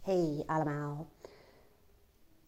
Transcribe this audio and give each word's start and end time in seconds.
Hey 0.00 0.42
allemaal. 0.46 1.06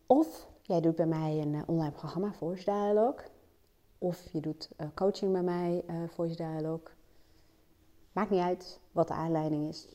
Of 0.07 0.49
jij 0.63 0.81
doet 0.81 0.97
bij 0.97 1.07
mij 1.07 1.41
een 1.41 1.55
eh, 1.55 1.63
online 1.67 1.91
programma 1.91 2.33
Voice 2.33 2.65
Dialogue. 2.65 3.25
Of 3.99 4.31
je 4.33 4.41
doet 4.41 4.71
uh, 4.81 4.87
coaching 4.95 5.33
bij 5.33 5.43
mij 5.43 5.85
uh, 5.91 6.09
Voice 6.09 6.37
Dialogue. 6.37 6.95
Maakt 8.13 8.31
niet 8.31 8.41
uit 8.41 8.81
wat 8.93 9.09
de 9.09 9.15
aanleiding 9.15 9.69
is. 9.69 9.89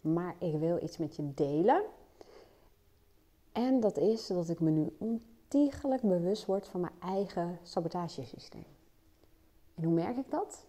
Maar 0.00 0.34
ik 0.38 0.58
wil 0.58 0.82
iets 0.82 0.96
met 0.96 1.16
je 1.16 1.34
delen. 1.34 1.82
En 3.52 3.80
dat 3.80 3.96
is 3.96 4.26
dat 4.26 4.48
ik 4.48 4.60
me 4.60 4.70
nu 4.70 4.96
ontiegelijk 4.98 6.02
bewust 6.02 6.46
word 6.46 6.68
van 6.68 6.80
mijn 6.80 7.00
eigen 7.00 7.58
sabotagesysteem. 7.62 8.66
En 9.74 9.84
hoe 9.84 9.94
merk 9.94 10.16
ik 10.16 10.30
dat? 10.30 10.66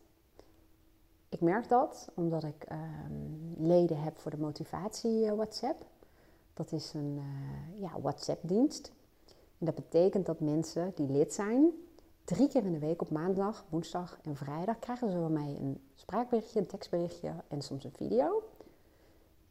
Ik 1.30 1.42
merk 1.42 1.70
dat 1.70 2.10
omdat 2.14 2.44
ik 2.44 2.64
ehm, 2.64 3.68
leden 3.68 4.02
heb 4.02 4.18
voor 4.18 4.32
de 4.32 4.38
motivatie 4.38 5.26
uh, 5.26 5.34
WhatsApp. 5.34 5.86
Dat 6.54 6.72
is 6.72 6.94
een 6.94 7.18
uh, 7.18 7.82
ja, 7.82 8.02
WhatsApp-dienst. 8.02 8.92
En 9.58 9.66
dat 9.66 9.76
betekent 9.76 10.26
dat 10.26 10.40
mensen 10.40 10.92
die 10.96 11.10
lid 11.10 11.34
zijn, 11.34 11.72
drie 12.24 12.48
keer 12.48 12.64
in 12.64 12.72
de 12.72 12.80
week 12.80 13.02
op 13.02 13.10
maandag, 13.10 13.66
woensdag 13.70 14.20
en 14.24 14.36
vrijdag 14.36 14.80
krijgen 14.80 15.12
ze 15.12 15.18
van 15.18 15.34
mij 15.34 15.56
een 15.60 15.82
spraakberichtje, 15.96 16.60
een 16.60 16.66
tekstberichtje 16.66 17.34
en 17.48 17.62
soms 17.62 17.84
een 17.84 17.94
video. 17.96 18.44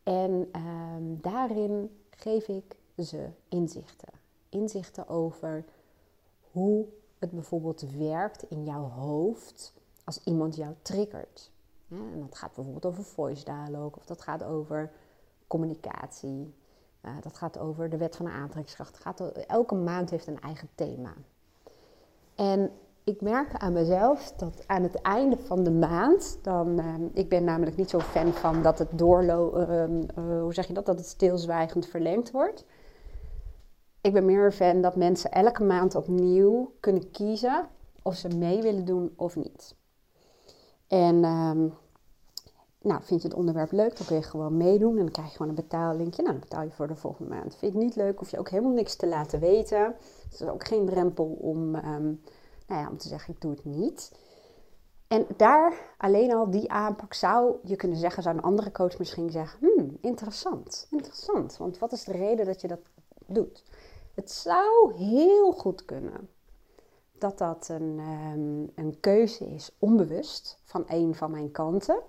En 0.02 0.48
um, 0.56 1.20
daarin 1.20 1.90
geef 2.10 2.48
ik 2.48 2.76
ze 2.96 3.28
inzichten. 3.48 4.08
Inzichten 4.48 5.08
over 5.08 5.64
hoe 6.52 6.86
het 7.18 7.30
bijvoorbeeld 7.30 7.84
werkt 7.96 8.42
in 8.50 8.64
jouw 8.64 8.88
hoofd 8.88 9.72
als 10.04 10.20
iemand 10.24 10.56
jou 10.56 10.74
triggert. 10.82 11.50
En 11.90 12.20
dat 12.20 12.38
gaat 12.38 12.54
bijvoorbeeld 12.54 12.86
over 12.86 13.04
voice 13.04 13.44
dialogue 13.44 13.96
of 13.96 14.06
dat 14.06 14.22
gaat 14.22 14.44
over 14.44 14.90
communicatie. 15.46 16.54
Uh, 17.02 17.10
dat 17.20 17.36
gaat 17.36 17.58
over 17.58 17.90
de 17.90 17.96
wet 17.96 18.16
van 18.16 18.26
de 18.26 18.32
aantrekkingskracht. 18.32 18.98
Gaat, 18.98 19.20
elke 19.46 19.74
maand 19.74 20.10
heeft 20.10 20.26
een 20.26 20.40
eigen 20.40 20.68
thema. 20.74 21.12
En 22.34 22.70
ik 23.04 23.20
merk 23.20 23.54
aan 23.54 23.72
mezelf 23.72 24.32
dat 24.32 24.64
aan 24.66 24.82
het 24.82 25.00
einde 25.00 25.36
van 25.36 25.64
de 25.64 25.70
maand, 25.70 26.38
dan, 26.42 26.80
uh, 26.80 26.94
ik 27.12 27.28
ben 27.28 27.44
namelijk 27.44 27.76
niet 27.76 27.90
zo 27.90 27.98
fan 27.98 28.32
van 28.32 28.62
dat 28.62 28.78
het 28.78 28.98
doorlo, 28.98 29.58
uh, 29.58 29.84
hoe 30.40 30.54
zeg 30.54 30.66
je 30.66 30.72
dat, 30.72 30.86
dat 30.86 30.98
het 30.98 31.06
stilzwijgend 31.06 31.86
verlengd 31.86 32.30
wordt. 32.30 32.64
Ik 34.00 34.12
ben 34.12 34.24
meer 34.24 34.44
een 34.44 34.52
fan 34.52 34.80
dat 34.80 34.96
mensen 34.96 35.30
elke 35.30 35.64
maand 35.64 35.94
opnieuw 35.94 36.72
kunnen 36.80 37.10
kiezen 37.10 37.68
of 38.02 38.14
ze 38.14 38.28
mee 38.28 38.62
willen 38.62 38.84
doen 38.84 39.12
of 39.16 39.36
niet. 39.36 39.76
En 40.88 41.24
um, 41.24 41.74
nou, 42.82 43.02
vind 43.02 43.22
je 43.22 43.28
het 43.28 43.36
onderwerp 43.36 43.72
leuk, 43.72 43.96
dan 43.96 44.06
kun 44.06 44.16
je 44.16 44.22
gewoon 44.22 44.56
meedoen. 44.56 44.90
En 44.90 45.02
dan 45.02 45.10
krijg 45.10 45.28
je 45.28 45.36
gewoon 45.36 45.48
een 45.48 45.62
betaallinkje. 45.62 46.22
Nou, 46.22 46.34
dan 46.34 46.48
betaal 46.48 46.62
je 46.62 46.70
voor 46.70 46.88
de 46.88 46.96
volgende 46.96 47.34
maand. 47.34 47.56
Vind 47.56 47.72
je 47.72 47.78
het 47.78 47.86
niet 47.86 47.96
leuk, 47.96 48.18
hoef 48.18 48.30
je 48.30 48.38
ook 48.38 48.48
helemaal 48.48 48.72
niks 48.72 48.96
te 48.96 49.06
laten 49.06 49.40
weten. 49.40 49.94
Het 50.24 50.40
is 50.40 50.42
ook 50.42 50.66
geen 50.66 50.86
drempel 50.86 51.36
om, 51.40 51.74
um, 51.74 52.20
nou 52.66 52.80
ja, 52.82 52.88
om 52.90 52.98
te 52.98 53.08
zeggen, 53.08 53.34
ik 53.34 53.40
doe 53.40 53.50
het 53.50 53.64
niet. 53.64 54.12
En 55.08 55.26
daar, 55.36 55.94
alleen 55.96 56.34
al 56.34 56.50
die 56.50 56.70
aanpak, 56.70 57.14
zou 57.14 57.56
je 57.64 57.76
kunnen 57.76 57.98
zeggen, 57.98 58.22
zou 58.22 58.36
een 58.36 58.42
andere 58.42 58.72
coach 58.72 58.98
misschien 58.98 59.30
zeggen, 59.30 59.58
hmm, 59.58 59.96
interessant, 60.00 60.86
interessant. 60.90 61.56
Want 61.56 61.78
wat 61.78 61.92
is 61.92 62.04
de 62.04 62.12
reden 62.12 62.46
dat 62.46 62.60
je 62.60 62.68
dat 62.68 62.80
doet? 63.26 63.64
Het 64.14 64.30
zou 64.30 64.94
heel 64.94 65.52
goed 65.52 65.84
kunnen 65.84 66.28
dat 67.20 67.38
dat 67.38 67.68
een, 67.68 67.98
um, 67.98 68.70
een 68.74 69.00
keuze 69.00 69.46
is, 69.46 69.76
onbewust, 69.78 70.60
van 70.64 70.84
een 70.86 71.14
van 71.14 71.30
mijn 71.30 71.50
kanten. 71.50 72.00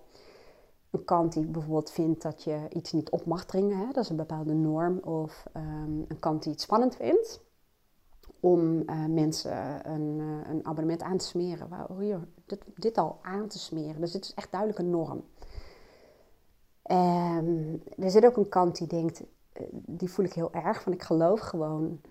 Een 0.90 1.06
kant 1.06 1.34
die 1.34 1.46
bijvoorbeeld 1.46 1.92
vindt 1.92 2.22
dat 2.22 2.44
je 2.44 2.68
iets 2.70 2.92
niet 2.92 3.10
op 3.10 3.26
mag 3.26 3.46
dringen, 3.46 3.78
hè? 3.78 3.86
dat 3.92 4.04
is 4.04 4.10
een 4.10 4.16
bepaalde 4.16 4.54
norm. 4.54 4.98
Of 4.98 5.46
um, 5.56 6.06
een 6.08 6.20
kant 6.20 6.44
die 6.44 6.52
het 6.52 6.62
spannend 6.62 6.96
vindt 6.96 7.42
om 8.40 8.84
uh, 8.86 9.06
mensen 9.06 9.90
een, 9.90 10.18
uh, 10.20 10.50
een, 10.50 10.66
abonnement 10.66 11.02
aan 11.02 11.18
te 11.18 11.26
smeren. 11.26 11.70
Waar, 11.70 11.88
hier, 12.00 12.28
dit, 12.46 12.64
dit, 12.76 12.98
al 12.98 13.20
aan 13.22 13.48
te 13.48 13.60
smeren. 13.60 14.02
Dus 14.02 14.12
dit 14.12 14.24
is 14.24 14.34
echt 14.34 14.52
duidelijk 14.52 14.80
een 14.80 14.90
norm. 14.90 15.24
Um, 16.92 17.82
er 17.98 18.12
zit 18.12 18.26
ook 18.26 18.38
een 18.38 18.50
kant 18.50 18.78
die 18.78 18.88
denkt, 18.88 19.22
uh, 19.22 19.68
die 19.72 20.10
voel 20.10 20.26
ik 20.26 20.34
heel 20.34 20.54
erg, 20.54 20.82
van 20.82 20.94
ik 20.94 21.02
geloof 21.02 21.40
gewoon 21.40 22.02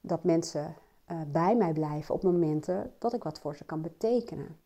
dat 0.00 0.24
mensen 0.24 0.74
uh, 1.10 1.20
bij 1.32 1.56
mij 1.56 1.72
blijven 1.72 2.14
op 2.14 2.22
momenten 2.22 2.92
dat 2.98 3.12
ik 3.12 3.22
wat 3.22 3.40
voor 3.40 3.56
ze 3.56 3.64
kan 3.64 3.82
betekenen. 3.82 4.56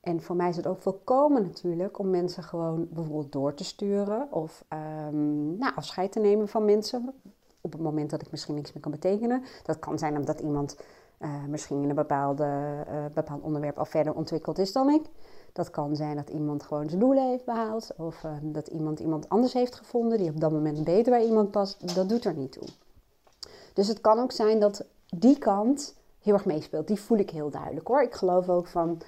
En 0.00 0.22
voor 0.22 0.36
mij 0.36 0.48
is 0.48 0.56
het 0.56 0.66
ook 0.66 0.80
volkomen 0.80 1.42
natuurlijk 1.42 1.98
om 1.98 2.10
mensen 2.10 2.42
gewoon 2.42 2.88
bijvoorbeeld 2.90 3.32
door 3.32 3.54
te 3.54 3.64
sturen 3.64 4.32
of 4.32 4.64
um, 5.08 5.58
nou, 5.58 5.74
afscheid 5.74 6.12
te 6.12 6.20
nemen 6.20 6.48
van 6.48 6.64
mensen 6.64 7.14
op 7.60 7.72
het 7.72 7.80
moment 7.80 8.10
dat 8.10 8.22
ik 8.22 8.30
misschien 8.30 8.54
niks 8.54 8.72
meer 8.72 8.82
kan 8.82 8.92
betekenen. 8.92 9.42
Dat 9.64 9.78
kan 9.78 9.98
zijn 9.98 10.16
omdat 10.16 10.40
iemand 10.40 10.76
uh, 11.20 11.44
misschien 11.48 11.82
in 11.82 11.88
een 11.88 11.94
bepaalde, 11.94 12.44
uh, 12.88 13.04
bepaald 13.14 13.42
onderwerp 13.42 13.78
al 13.78 13.84
verder 13.84 14.14
ontwikkeld 14.14 14.58
is 14.58 14.72
dan 14.72 14.90
ik. 14.90 15.02
Dat 15.52 15.70
kan 15.70 15.96
zijn 15.96 16.16
dat 16.16 16.30
iemand 16.30 16.62
gewoon 16.62 16.88
zijn 16.88 17.00
doelen 17.00 17.28
heeft 17.28 17.44
behaald 17.44 17.94
of 17.96 18.24
dat 18.42 18.66
iemand 18.68 19.00
iemand 19.00 19.28
anders 19.28 19.52
heeft 19.52 19.74
gevonden 19.74 20.18
die 20.18 20.30
op 20.30 20.40
dat 20.40 20.52
moment 20.52 20.84
beter 20.84 21.12
bij 21.12 21.24
iemand 21.24 21.50
past. 21.50 21.94
Dat 21.94 22.08
doet 22.08 22.24
er 22.24 22.34
niet 22.34 22.52
toe. 22.52 22.68
Dus 23.72 23.88
het 23.88 24.00
kan 24.00 24.18
ook 24.18 24.32
zijn 24.32 24.60
dat 24.60 24.84
die 25.20 25.38
kant 25.38 25.96
heel 26.18 26.34
erg 26.34 26.44
meespeelt. 26.44 26.86
Die 26.86 27.00
voel 27.00 27.18
ik 27.18 27.30
heel 27.30 27.50
duidelijk 27.50 27.86
hoor. 27.86 28.02
Ik 28.02 28.14
geloof 28.14 28.48
ook 28.48 28.66
van, 28.66 29.00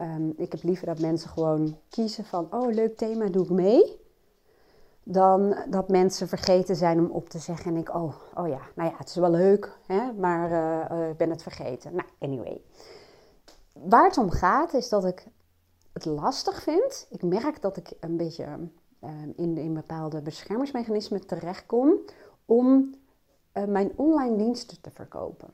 um, 0.00 0.34
ik 0.36 0.52
heb 0.52 0.62
liever 0.62 0.86
dat 0.86 0.98
mensen 0.98 1.30
gewoon 1.30 1.78
kiezen 1.88 2.24
van, 2.24 2.48
oh 2.50 2.72
leuk 2.72 2.96
thema, 2.96 3.28
doe 3.28 3.44
ik 3.44 3.50
mee. 3.50 4.04
Dan 5.02 5.56
dat 5.70 5.88
mensen 5.88 6.28
vergeten 6.28 6.76
zijn 6.76 6.98
om 6.98 7.10
op 7.10 7.28
te 7.28 7.38
zeggen 7.38 7.74
en 7.74 7.80
ik, 7.80 7.94
oh, 7.94 8.14
oh 8.34 8.48
ja, 8.48 8.60
nou 8.74 8.90
ja, 8.90 8.96
het 8.96 9.08
is 9.08 9.14
wel 9.14 9.30
leuk, 9.30 9.78
hè, 9.86 10.12
maar 10.12 10.50
uh, 10.50 10.98
uh, 10.98 11.08
ik 11.08 11.16
ben 11.16 11.30
het 11.30 11.42
vergeten. 11.42 11.94
Nou, 11.94 12.08
anyway. 12.18 12.62
Waar 13.72 14.04
het 14.04 14.18
om 14.18 14.30
gaat 14.30 14.74
is 14.74 14.88
dat 14.88 15.04
ik 15.04 15.26
het 15.92 16.04
lastig 16.04 16.62
vind. 16.62 17.06
Ik 17.10 17.22
merk 17.22 17.62
dat 17.62 17.76
ik 17.76 17.92
een 18.00 18.16
beetje 18.16 18.46
uh, 19.04 19.10
in, 19.36 19.56
in 19.56 19.74
bepaalde 19.74 20.22
beschermingsmechanismen 20.22 21.26
terechtkom 21.26 22.00
om 22.44 22.94
mijn 23.64 23.92
online 23.96 24.36
diensten 24.36 24.80
te 24.80 24.90
verkopen. 24.90 25.48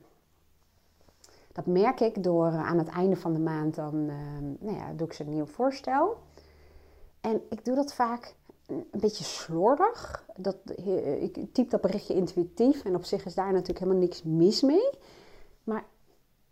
Dat 1.52 1.66
merk 1.66 2.00
ik 2.00 2.22
door 2.22 2.46
uh, 2.46 2.66
aan 2.66 2.78
het 2.78 2.88
einde 2.88 3.16
van 3.16 3.32
de 3.32 3.38
maand 3.38 3.74
dan 3.74 3.94
uh, 3.94 4.16
nou 4.60 4.76
ja, 4.76 4.92
doe 4.92 5.06
ik 5.06 5.12
ze 5.12 5.24
een 5.24 5.32
nieuw 5.32 5.46
voorstel. 5.46 6.16
En 7.20 7.42
ik 7.48 7.64
doe 7.64 7.74
dat 7.74 7.94
vaak 7.94 8.34
een 8.66 8.86
beetje 8.90 9.24
slordig. 9.24 10.24
Dat, 10.36 10.56
ik 11.20 11.52
typ 11.52 11.70
dat 11.70 11.80
berichtje 11.80 12.14
intuïtief 12.14 12.84
en 12.84 12.94
op 12.94 13.04
zich 13.04 13.24
is 13.24 13.34
daar 13.34 13.52
natuurlijk 13.52 13.78
helemaal 13.78 14.00
niks 14.00 14.22
mis 14.22 14.62
mee. 14.62 14.90
Maar 15.64 15.84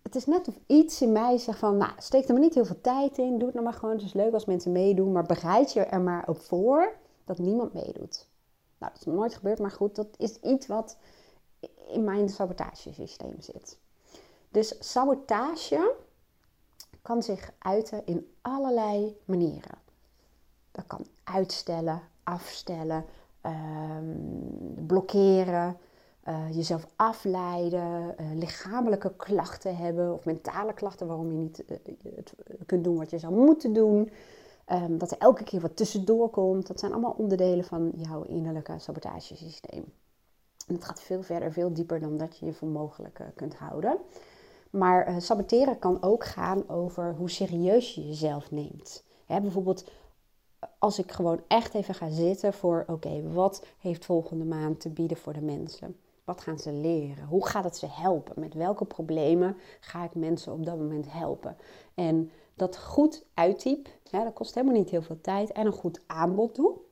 het 0.03 0.15
is 0.15 0.27
net 0.27 0.49
of 0.49 0.59
iets 0.67 1.03
in 1.03 1.13
mij 1.13 1.39
zegt 1.39 1.59
van, 1.59 1.77
nou, 1.77 1.93
steek 1.99 2.25
er 2.27 2.33
maar 2.33 2.43
niet 2.43 2.55
heel 2.55 2.65
veel 2.65 2.81
tijd 2.81 3.19
in. 3.19 3.39
Doe 3.39 3.45
het 3.45 3.53
nou 3.53 3.65
maar 3.65 3.75
gewoon. 3.75 3.95
Het 3.95 4.05
is 4.05 4.13
leuk 4.13 4.33
als 4.33 4.45
mensen 4.45 4.73
meedoen, 4.73 5.13
maar 5.13 5.27
bereid 5.27 5.73
je 5.73 5.81
er 5.81 6.01
maar 6.01 6.29
op 6.29 6.39
voor 6.39 6.93
dat 7.25 7.39
niemand 7.39 7.73
meedoet. 7.73 8.29
Nou, 8.79 8.93
dat 8.93 9.01
is 9.01 9.05
nog 9.07 9.15
nooit 9.15 9.35
gebeurd, 9.35 9.59
maar 9.59 9.71
goed, 9.71 9.97
dat 9.97 10.09
is 10.19 10.41
iets 10.41 10.67
wat 10.67 10.97
in 11.87 12.05
mijn 12.05 12.29
sabotagesysteem 12.29 13.41
zit. 13.41 13.79
Dus 14.49 14.75
sabotage 14.79 15.95
kan 17.03 17.23
zich 17.23 17.53
uiten 17.59 18.07
in 18.07 18.35
allerlei 18.41 19.17
manieren. 19.25 19.79
Dat 20.71 20.87
kan 20.87 21.07
uitstellen, 21.25 22.01
afstellen, 22.23 23.05
um, 23.47 24.87
blokkeren, 24.87 25.77
uh, 26.29 26.55
jezelf 26.55 26.87
afleiden, 26.97 28.15
uh, 28.21 28.27
lichamelijke 28.35 29.13
klachten 29.17 29.77
hebben 29.77 30.13
of 30.13 30.25
mentale 30.25 30.75
klachten 30.75 31.07
waarom 31.07 31.31
je 31.31 31.37
niet 31.37 31.65
uh, 31.69 31.77
het 32.15 32.35
kunt 32.67 32.85
doen 32.85 32.97
wat 32.97 33.11
je 33.11 33.19
zou 33.19 33.35
moeten 33.35 33.73
doen. 33.73 34.11
Um, 34.73 34.99
dat 34.99 35.11
er 35.11 35.19
elke 35.19 35.45
keer 35.45 35.61
wat 35.61 35.77
tussendoor 35.77 36.31
komt. 36.31 36.67
Dat 36.67 36.81
zijn 36.81 36.93
allemaal 36.93 37.15
onderdelen 37.19 37.65
van 37.65 37.93
jouw 37.97 38.23
innerlijke 38.23 38.79
sabotagesysteem. 38.79 39.85
En 40.71 40.77
het 40.77 40.85
gaat 40.85 41.01
veel 41.01 41.23
verder, 41.23 41.53
veel 41.53 41.73
dieper 41.73 42.01
dan 42.01 42.17
dat 42.17 42.39
je 42.39 42.47
je 42.47 42.53
voor 42.53 42.69
mogelijk 42.69 43.19
uh, 43.19 43.27
kunt 43.35 43.55
houden. 43.55 43.99
Maar 44.71 45.09
uh, 45.09 45.19
saboteren 45.19 45.79
kan 45.79 46.03
ook 46.03 46.25
gaan 46.25 46.69
over 46.69 47.15
hoe 47.15 47.31
serieus 47.31 47.95
je 47.95 48.07
jezelf 48.07 48.51
neemt. 48.51 49.05
Hè, 49.27 49.41
bijvoorbeeld 49.41 49.85
als 50.79 50.99
ik 50.99 51.13
gewoon 51.13 51.41
echt 51.49 51.75
even 51.75 51.95
ga 51.95 52.09
zitten 52.09 52.53
voor, 52.53 52.85
oké, 52.87 53.33
wat 53.33 53.67
heeft 53.79 54.05
volgende 54.05 54.45
maand 54.45 54.81
te 54.81 54.89
bieden 54.89 55.17
voor 55.17 55.33
de 55.33 55.41
mensen? 55.41 55.97
Wat 56.25 56.41
gaan 56.41 56.59
ze 56.59 56.73
leren? 56.73 57.25
Hoe 57.25 57.47
gaat 57.47 57.65
het 57.65 57.77
ze 57.77 57.87
helpen? 57.91 58.41
Met 58.41 58.55
welke 58.55 58.85
problemen 58.85 59.57
ga 59.81 60.05
ik 60.05 60.15
mensen 60.15 60.53
op 60.53 60.65
dat 60.65 60.77
moment 60.77 61.13
helpen? 61.13 61.57
En 61.95 62.31
dat 62.55 62.79
goed 62.79 63.25
uittyp, 63.35 63.89
dat 64.11 64.33
kost 64.33 64.55
helemaal 64.55 64.77
niet 64.77 64.91
heel 64.91 65.03
veel 65.03 65.21
tijd 65.21 65.53
en 65.53 65.67
een 65.67 65.73
goed 65.73 66.01
aanbod 66.07 66.55
doe 66.55 66.89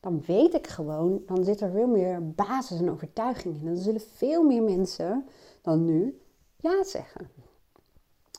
dan 0.00 0.22
weet 0.26 0.54
ik 0.54 0.66
gewoon, 0.66 1.22
dan 1.26 1.44
zit 1.44 1.60
er 1.60 1.70
veel 1.70 1.86
meer 1.86 2.28
basis 2.28 2.78
en 2.78 2.90
overtuiging 2.90 3.54
in. 3.54 3.60
En 3.60 3.74
dan 3.74 3.82
zullen 3.82 4.00
veel 4.00 4.42
meer 4.42 4.62
mensen 4.62 5.26
dan 5.62 5.84
nu 5.84 6.20
ja 6.56 6.84
zeggen. 6.84 7.30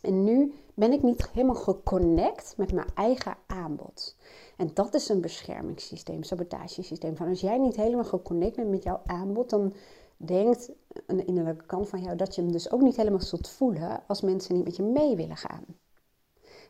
En 0.01 0.23
nu 0.23 0.53
ben 0.73 0.91
ik 0.91 1.03
niet 1.03 1.29
helemaal 1.29 1.55
geconnect 1.55 2.53
met 2.57 2.73
mijn 2.73 2.87
eigen 2.95 3.37
aanbod. 3.47 4.15
En 4.57 4.69
dat 4.73 4.93
is 4.93 5.09
een 5.09 5.21
beschermingssysteem, 5.21 6.23
sabotagesysteem. 6.23 7.17
Van 7.17 7.27
als 7.27 7.41
jij 7.41 7.57
niet 7.57 7.75
helemaal 7.75 8.05
geconnect 8.05 8.55
bent 8.55 8.69
met 8.69 8.83
jouw 8.83 9.01
aanbod, 9.05 9.49
dan 9.49 9.73
denkt 10.17 10.71
een 11.05 11.25
innerlijke 11.27 11.65
kant 11.65 11.89
van 11.89 12.01
jou 12.01 12.15
dat 12.15 12.35
je 12.35 12.41
hem 12.41 12.51
dus 12.51 12.71
ook 12.71 12.81
niet 12.81 12.95
helemaal 12.95 13.21
zult 13.21 13.49
voelen 13.49 14.03
als 14.07 14.21
mensen 14.21 14.55
niet 14.55 14.63
met 14.63 14.75
je 14.75 14.83
mee 14.83 15.15
willen 15.15 15.37
gaan. 15.37 15.65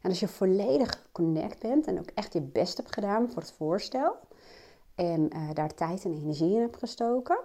En 0.02 0.10
als 0.10 0.20
je 0.20 0.28
volledig 0.28 1.10
connect 1.12 1.60
bent 1.60 1.88
en 1.88 2.00
ook 2.00 2.10
echt 2.14 2.34
je 2.34 2.42
best 2.42 2.78
hebt 2.78 2.94
gedaan 2.94 3.32
voor 3.32 3.42
het 3.42 3.52
voorstel 3.52 4.16
en 4.96 5.30
uh, 5.36 5.54
daar 5.54 5.74
tijd 5.74 6.06
en 6.06 6.14
energie 6.14 6.54
in 6.54 6.62
hebt 6.62 6.78
gestoken 6.78 7.40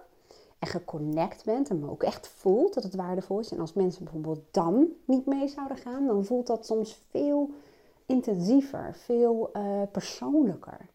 en 0.59 0.69
geconnect 0.69 1.45
bent 1.45 1.71
en 1.71 1.89
ook 1.89 2.03
echt 2.03 2.29
voelt 2.29 2.75
dat 2.75 2.83
het 2.83 2.95
waardevol 2.95 3.39
is. 3.39 3.51
En 3.51 3.61
als 3.61 3.73
mensen 3.73 4.05
bijvoorbeeld 4.05 4.43
dan 4.51 4.89
niet 5.05 5.27
mee 5.27 5.49
zouden 5.49 5.77
gaan, 5.77 6.07
dan 6.07 6.25
voelt 6.25 6.47
dat 6.47 6.67
soms 6.67 7.01
veel 7.11 7.51
intensiever, 8.07 8.95
veel 8.95 9.51
uh, 9.57 9.83
persoonlijker. 9.93 10.87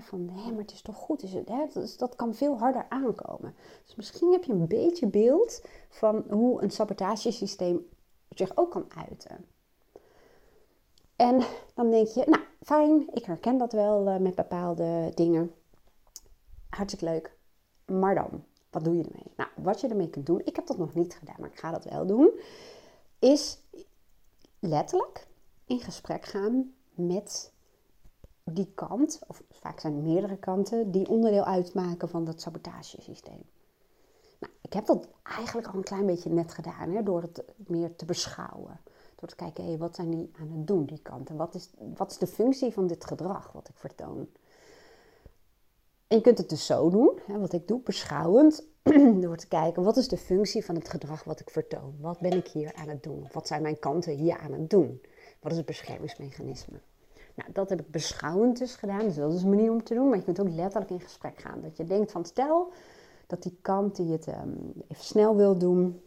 van, 0.00 0.28
hé, 0.32 0.50
maar 0.50 0.60
het 0.60 0.72
is 0.72 0.82
toch 0.82 0.96
goed? 0.96 1.22
Is 1.22 1.32
het, 1.32 1.98
dat, 1.98 2.16
kan 2.16 2.34
veel 2.34 2.58
harder 2.58 2.86
aankomen. 2.88 3.54
Dus 3.84 3.94
misschien 3.94 4.32
heb 4.32 4.44
je 4.44 4.52
een 4.52 4.66
beetje 4.66 5.06
beeld 5.06 5.62
van 5.88 6.24
hoe 6.30 6.62
een 6.62 6.70
sabotagesysteem 6.70 7.86
zich 8.28 8.56
ook 8.56 8.70
kan 8.70 8.86
uiten. 9.08 9.44
En 11.16 11.42
dan 11.74 11.90
denk 11.90 12.06
je, 12.06 12.24
nou 12.26 12.42
fijn, 12.62 13.08
ik 13.12 13.24
herken 13.24 13.58
dat 13.58 13.72
wel 13.72 14.08
uh, 14.08 14.16
met 14.16 14.34
bepaalde 14.34 15.12
dingen. 15.14 15.54
Hartstikke 16.76 17.04
leuk. 17.04 17.36
Maar 17.84 18.14
dan, 18.14 18.44
wat 18.70 18.84
doe 18.84 18.96
je 18.96 19.04
ermee? 19.04 19.32
Nou, 19.36 19.50
wat 19.56 19.80
je 19.80 19.88
ermee 19.88 20.10
kunt 20.10 20.26
doen, 20.26 20.40
ik 20.44 20.56
heb 20.56 20.66
dat 20.66 20.78
nog 20.78 20.94
niet 20.94 21.14
gedaan, 21.14 21.36
maar 21.38 21.50
ik 21.50 21.58
ga 21.58 21.70
dat 21.70 21.84
wel 21.84 22.06
doen, 22.06 22.30
is 23.18 23.58
letterlijk 24.58 25.26
in 25.64 25.80
gesprek 25.80 26.24
gaan 26.24 26.74
met 26.94 27.52
die 28.44 28.72
kant, 28.74 29.20
of 29.26 29.42
vaak 29.50 29.80
zijn 29.80 29.96
er 29.96 30.02
meerdere 30.02 30.36
kanten, 30.36 30.90
die 30.90 31.08
onderdeel 31.08 31.44
uitmaken 31.44 32.08
van 32.08 32.24
dat 32.24 32.40
sabotagesysteem. 32.40 33.42
Nou, 34.38 34.52
ik 34.60 34.72
heb 34.72 34.86
dat 34.86 35.08
eigenlijk 35.22 35.68
al 35.68 35.74
een 35.74 35.82
klein 35.82 36.06
beetje 36.06 36.30
net 36.30 36.52
gedaan, 36.52 36.90
hè, 36.90 37.02
door 37.02 37.22
het 37.22 37.44
meer 37.56 37.96
te 37.96 38.04
beschouwen. 38.04 38.80
Door 39.16 39.28
te 39.28 39.36
kijken, 39.36 39.64
hé, 39.64 39.76
wat 39.76 39.94
zijn 39.94 40.10
die 40.10 40.30
aan 40.40 40.50
het 40.50 40.66
doen, 40.66 40.84
die 40.84 41.02
kanten? 41.02 41.36
Wat 41.36 41.54
is, 41.54 41.70
wat 41.94 42.10
is 42.10 42.18
de 42.18 42.26
functie 42.26 42.72
van 42.72 42.86
dit 42.86 43.04
gedrag 43.04 43.52
wat 43.52 43.68
ik 43.68 43.76
vertoon? 43.76 44.28
En 46.12 46.18
je 46.18 46.24
kunt 46.24 46.38
het 46.38 46.48
dus 46.48 46.66
zo 46.66 46.90
doen, 46.90 47.18
hè, 47.26 47.38
wat 47.38 47.52
ik 47.52 47.68
doe, 47.68 47.80
beschouwend, 47.80 48.64
door 49.22 49.36
te 49.36 49.48
kijken, 49.48 49.82
wat 49.82 49.96
is 49.96 50.08
de 50.08 50.16
functie 50.16 50.64
van 50.64 50.74
het 50.74 50.88
gedrag 50.88 51.24
wat 51.24 51.40
ik 51.40 51.50
vertoon? 51.50 51.94
Wat 52.00 52.18
ben 52.20 52.32
ik 52.32 52.48
hier 52.48 52.74
aan 52.74 52.88
het 52.88 53.02
doen? 53.02 53.28
Wat 53.32 53.46
zijn 53.46 53.62
mijn 53.62 53.78
kanten 53.78 54.16
hier 54.16 54.38
aan 54.38 54.52
het 54.52 54.70
doen? 54.70 55.00
Wat 55.40 55.52
is 55.52 55.56
het 55.56 55.66
beschermingsmechanisme? 55.66 56.80
Nou, 57.34 57.52
dat 57.52 57.68
heb 57.68 57.80
ik 57.80 57.90
beschouwend 57.90 58.58
dus 58.58 58.74
gedaan, 58.74 59.02
dus 59.02 59.14
dat 59.14 59.32
is 59.32 59.42
een 59.42 59.48
manier 59.48 59.70
om 59.70 59.84
te 59.84 59.94
doen, 59.94 60.08
maar 60.08 60.18
je 60.18 60.24
kunt 60.24 60.40
ook 60.40 60.48
letterlijk 60.48 60.90
in 60.90 61.00
gesprek 61.00 61.38
gaan. 61.38 61.60
Dat 61.62 61.76
je 61.76 61.84
denkt 61.84 62.12
van, 62.12 62.24
stel 62.24 62.72
dat 63.26 63.42
die 63.42 63.58
kant 63.62 63.96
die 63.96 64.12
het 64.12 64.26
um, 64.26 64.72
even 64.88 65.04
snel 65.04 65.36
wil 65.36 65.58
doen, 65.58 66.02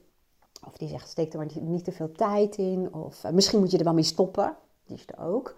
of 0.68 0.78
die 0.78 0.88
zegt, 0.88 1.10
steek 1.10 1.34
er 1.34 1.38
maar 1.38 1.62
niet 1.62 1.84
te 1.84 1.92
veel 1.92 2.12
tijd 2.12 2.58
in. 2.58 2.94
Of 2.94 3.24
uh, 3.24 3.32
misschien 3.32 3.60
moet 3.60 3.72
je 3.72 3.78
er 3.78 3.84
wel 3.84 3.94
mee 3.94 4.04
stoppen. 4.04 4.56
Die 4.86 4.98
is 4.98 5.06
er 5.08 5.26
ook. 5.26 5.56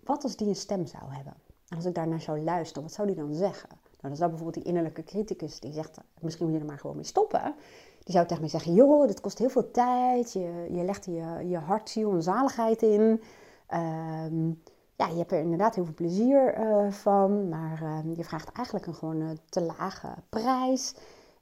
Wat 0.00 0.22
als 0.22 0.36
die 0.36 0.48
een 0.48 0.56
stem 0.56 0.86
zou 0.86 1.02
hebben? 1.08 1.34
Als 1.68 1.84
ik 1.84 1.94
daarnaar 1.94 2.20
zou 2.20 2.40
luisteren, 2.40 2.82
wat 2.82 2.92
zou 2.92 3.06
die 3.06 3.16
dan 3.16 3.34
zeggen? 3.34 3.68
Nou, 3.70 4.00
dan 4.00 4.16
zou 4.16 4.30
bijvoorbeeld 4.30 4.64
die 4.64 4.72
innerlijke 4.72 5.04
criticus, 5.04 5.60
die 5.60 5.72
zegt, 5.72 5.98
misschien 6.20 6.46
moet 6.46 6.54
je 6.54 6.60
er 6.60 6.66
maar 6.66 6.78
gewoon 6.78 6.96
mee 6.96 7.04
stoppen. 7.04 7.54
Die 8.04 8.14
zou 8.14 8.26
tegen 8.26 8.42
mij 8.42 8.50
zeggen, 8.50 8.74
joh, 8.74 9.06
dit 9.06 9.20
kost 9.20 9.38
heel 9.38 9.48
veel 9.48 9.70
tijd. 9.70 10.32
Je, 10.32 10.66
je 10.70 10.82
legt 10.84 11.04
je, 11.04 11.48
je 11.48 11.58
hart, 11.58 11.90
ziel 11.90 12.12
en 12.12 12.22
zaligheid 12.22 12.82
in. 12.82 13.20
Um, 13.74 14.62
ja, 14.96 15.06
je 15.06 15.16
hebt 15.16 15.32
er 15.32 15.38
inderdaad 15.38 15.74
heel 15.74 15.84
veel 15.84 15.94
plezier 15.94 16.58
uh, 16.58 16.90
van. 16.90 17.48
Maar 17.48 17.82
uh, 17.82 18.16
je 18.16 18.24
vraagt 18.24 18.52
eigenlijk 18.52 18.86
een 18.86 18.94
gewoon 18.94 19.20
uh, 19.20 19.28
te 19.48 19.60
lage 19.60 20.08
prijs. 20.28 20.94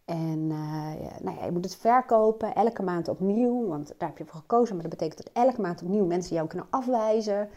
En 0.04 0.38
uh, 0.38 0.92
nou 1.20 1.36
ja, 1.38 1.44
je 1.44 1.52
moet 1.52 1.64
het 1.64 1.76
verkopen 1.76 2.54
elke 2.54 2.82
maand 2.82 3.08
opnieuw, 3.08 3.66
want 3.66 3.94
daar 3.98 4.08
heb 4.08 4.18
je 4.18 4.24
voor 4.24 4.40
gekozen. 4.40 4.74
Maar 4.74 4.88
dat 4.88 4.98
betekent 4.98 5.24
dat 5.24 5.44
elke 5.44 5.60
maand 5.60 5.82
opnieuw 5.82 6.06
mensen 6.06 6.34
jou 6.34 6.48
kunnen 6.48 6.66
afwijzen. 6.70 7.48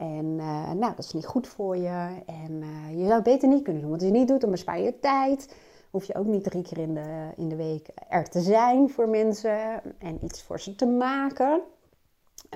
En 0.00 0.24
uh, 0.24 0.72
nou, 0.72 0.94
dat 0.96 0.98
is 1.04 1.12
niet 1.12 1.26
goed 1.26 1.48
voor 1.48 1.76
je. 1.76 2.08
En 2.26 2.50
uh, 2.50 2.90
je 2.90 3.02
zou 3.02 3.12
het 3.12 3.22
beter 3.22 3.48
niet 3.48 3.62
kunnen 3.62 3.82
doen. 3.82 3.90
Want 3.90 4.02
als 4.02 4.10
je 4.10 4.18
niet 4.18 4.28
doet, 4.28 4.40
dan 4.40 4.50
bespaar 4.50 4.80
je 4.80 4.98
tijd. 5.00 5.54
Hoef 5.90 6.04
je 6.04 6.14
ook 6.14 6.26
niet 6.26 6.44
drie 6.44 6.62
keer 6.62 6.78
in 6.78 6.94
de, 6.94 7.30
in 7.36 7.48
de 7.48 7.56
week 7.56 7.88
er 8.08 8.28
te 8.28 8.40
zijn 8.40 8.90
voor 8.90 9.08
mensen 9.08 9.82
en 9.98 10.24
iets 10.24 10.42
voor 10.42 10.60
ze 10.60 10.74
te 10.74 10.86
maken. 10.86 11.60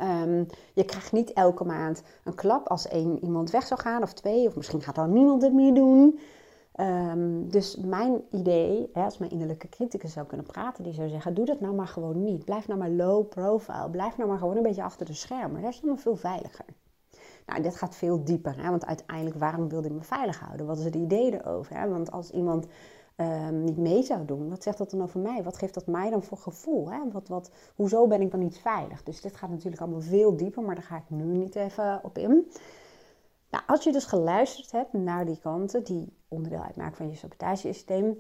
Um, 0.03 0.47
je 0.75 0.85
krijgt 0.85 1.13
niet 1.13 1.33
elke 1.33 1.65
maand 1.65 2.03
een 2.25 2.35
klap 2.35 2.69
als 2.69 2.89
één 2.89 3.25
iemand 3.25 3.51
weg 3.51 3.67
zou 3.67 3.81
gaan 3.81 4.03
of 4.03 4.13
twee. 4.13 4.47
Of 4.47 4.57
misschien 4.57 4.83
gaat 4.83 4.95
dan 4.95 5.13
niemand 5.13 5.43
het 5.43 5.53
meer 5.53 5.75
doen. 5.75 6.19
Um, 6.81 7.51
dus 7.51 7.77
mijn 7.77 8.23
idee, 8.31 8.91
hè, 8.93 9.05
als 9.05 9.19
mijn 9.19 9.31
innerlijke 9.31 9.69
criticus 9.69 10.13
zou 10.13 10.27
kunnen 10.27 10.47
praten, 10.47 10.85
die 10.85 10.95
zou 10.95 11.09
zeggen: 11.09 11.35
Doe 11.35 11.45
dat 11.45 11.61
nou 11.61 11.75
maar 11.75 11.89
gewoon 11.89 12.23
niet. 12.23 12.45
Blijf 12.45 12.67
nou 12.67 12.79
maar 12.79 12.91
low 12.91 13.29
profile. 13.29 13.91
Blijf 13.91 14.17
nou 14.17 14.29
maar 14.29 14.39
gewoon 14.39 14.57
een 14.57 14.63
beetje 14.63 14.83
achter 14.83 15.07
de 15.07 15.15
schermen. 15.15 15.63
Dat 15.63 15.73
is 15.73 15.79
allemaal 15.79 16.03
veel 16.03 16.17
veiliger. 16.17 16.65
Nou, 17.47 17.63
dit 17.63 17.77
gaat 17.77 17.97
veel 17.97 18.25
dieper, 18.25 18.63
hè, 18.63 18.71
want 18.71 18.87
uiteindelijk, 18.87 19.37
waarom 19.37 19.69
wilde 19.69 19.89
ik 19.89 19.95
me 19.95 20.03
veilig 20.03 20.41
houden? 20.41 20.67
Wat 20.67 20.79
is 20.79 20.85
het 20.85 20.95
idee 20.95 21.33
erover? 21.33 21.77
Hè? 21.77 21.89
Want 21.89 22.11
als 22.11 22.31
iemand 22.31 22.67
um, 23.17 23.65
niet 23.65 23.77
mee 23.77 24.03
zou 24.03 24.25
doen, 24.25 24.49
wat 24.49 24.63
zegt 24.63 24.79
dat 24.79 24.91
dan 24.91 25.03
over 25.03 25.21
mij? 25.21 25.43
Wat 25.43 25.59
geeft 25.59 25.75
dat 25.75 25.87
mij 25.87 26.11
dan 26.11 26.23
voor 26.23 26.39
gevoel? 26.39 26.91
Hè? 26.91 26.99
Wat, 27.13 27.29
wat, 27.29 27.51
hoezo 27.75 28.07
ben 28.07 28.21
ik 28.21 28.31
dan 28.31 28.41
niet 28.41 28.59
veilig? 28.59 29.03
Dus 29.03 29.21
dit 29.21 29.37
gaat 29.37 29.51
natuurlijk 29.51 29.83
allemaal 29.83 30.01
veel 30.01 30.37
dieper, 30.37 30.63
maar 30.63 30.75
daar 30.75 30.85
ga 30.85 30.97
ik 30.97 31.11
nu 31.11 31.25
niet 31.25 31.55
even 31.55 32.01
op 32.03 32.19
in. 32.19 32.51
Nou, 33.51 33.65
als 33.67 33.85
je 33.85 33.93
dus 33.93 34.05
geluisterd 34.05 34.73
hebt 34.73 34.93
naar 34.93 35.25
die 35.25 35.39
kanten 35.39 35.85
die 35.85 36.13
onderdeel 36.29 36.63
uitmaken 36.63 36.97
van 36.97 37.09
je 37.09 37.17
sabotagesysteem, 37.17 38.19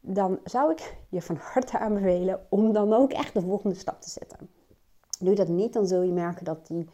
dan 0.00 0.38
zou 0.44 0.70
ik 0.70 0.96
je 1.08 1.22
van 1.22 1.36
harte 1.36 1.78
aanbevelen 1.78 2.46
om 2.48 2.72
dan 2.72 2.92
ook 2.92 3.12
echt 3.12 3.34
de 3.34 3.40
volgende 3.40 3.76
stap 3.76 4.00
te 4.00 4.10
zetten. 4.10 4.50
Doe 5.20 5.34
dat 5.34 5.48
niet, 5.48 5.72
dan 5.72 5.86
zul 5.86 6.02
je 6.02 6.12
merken 6.12 6.44
dat 6.44 6.66
die 6.66 6.88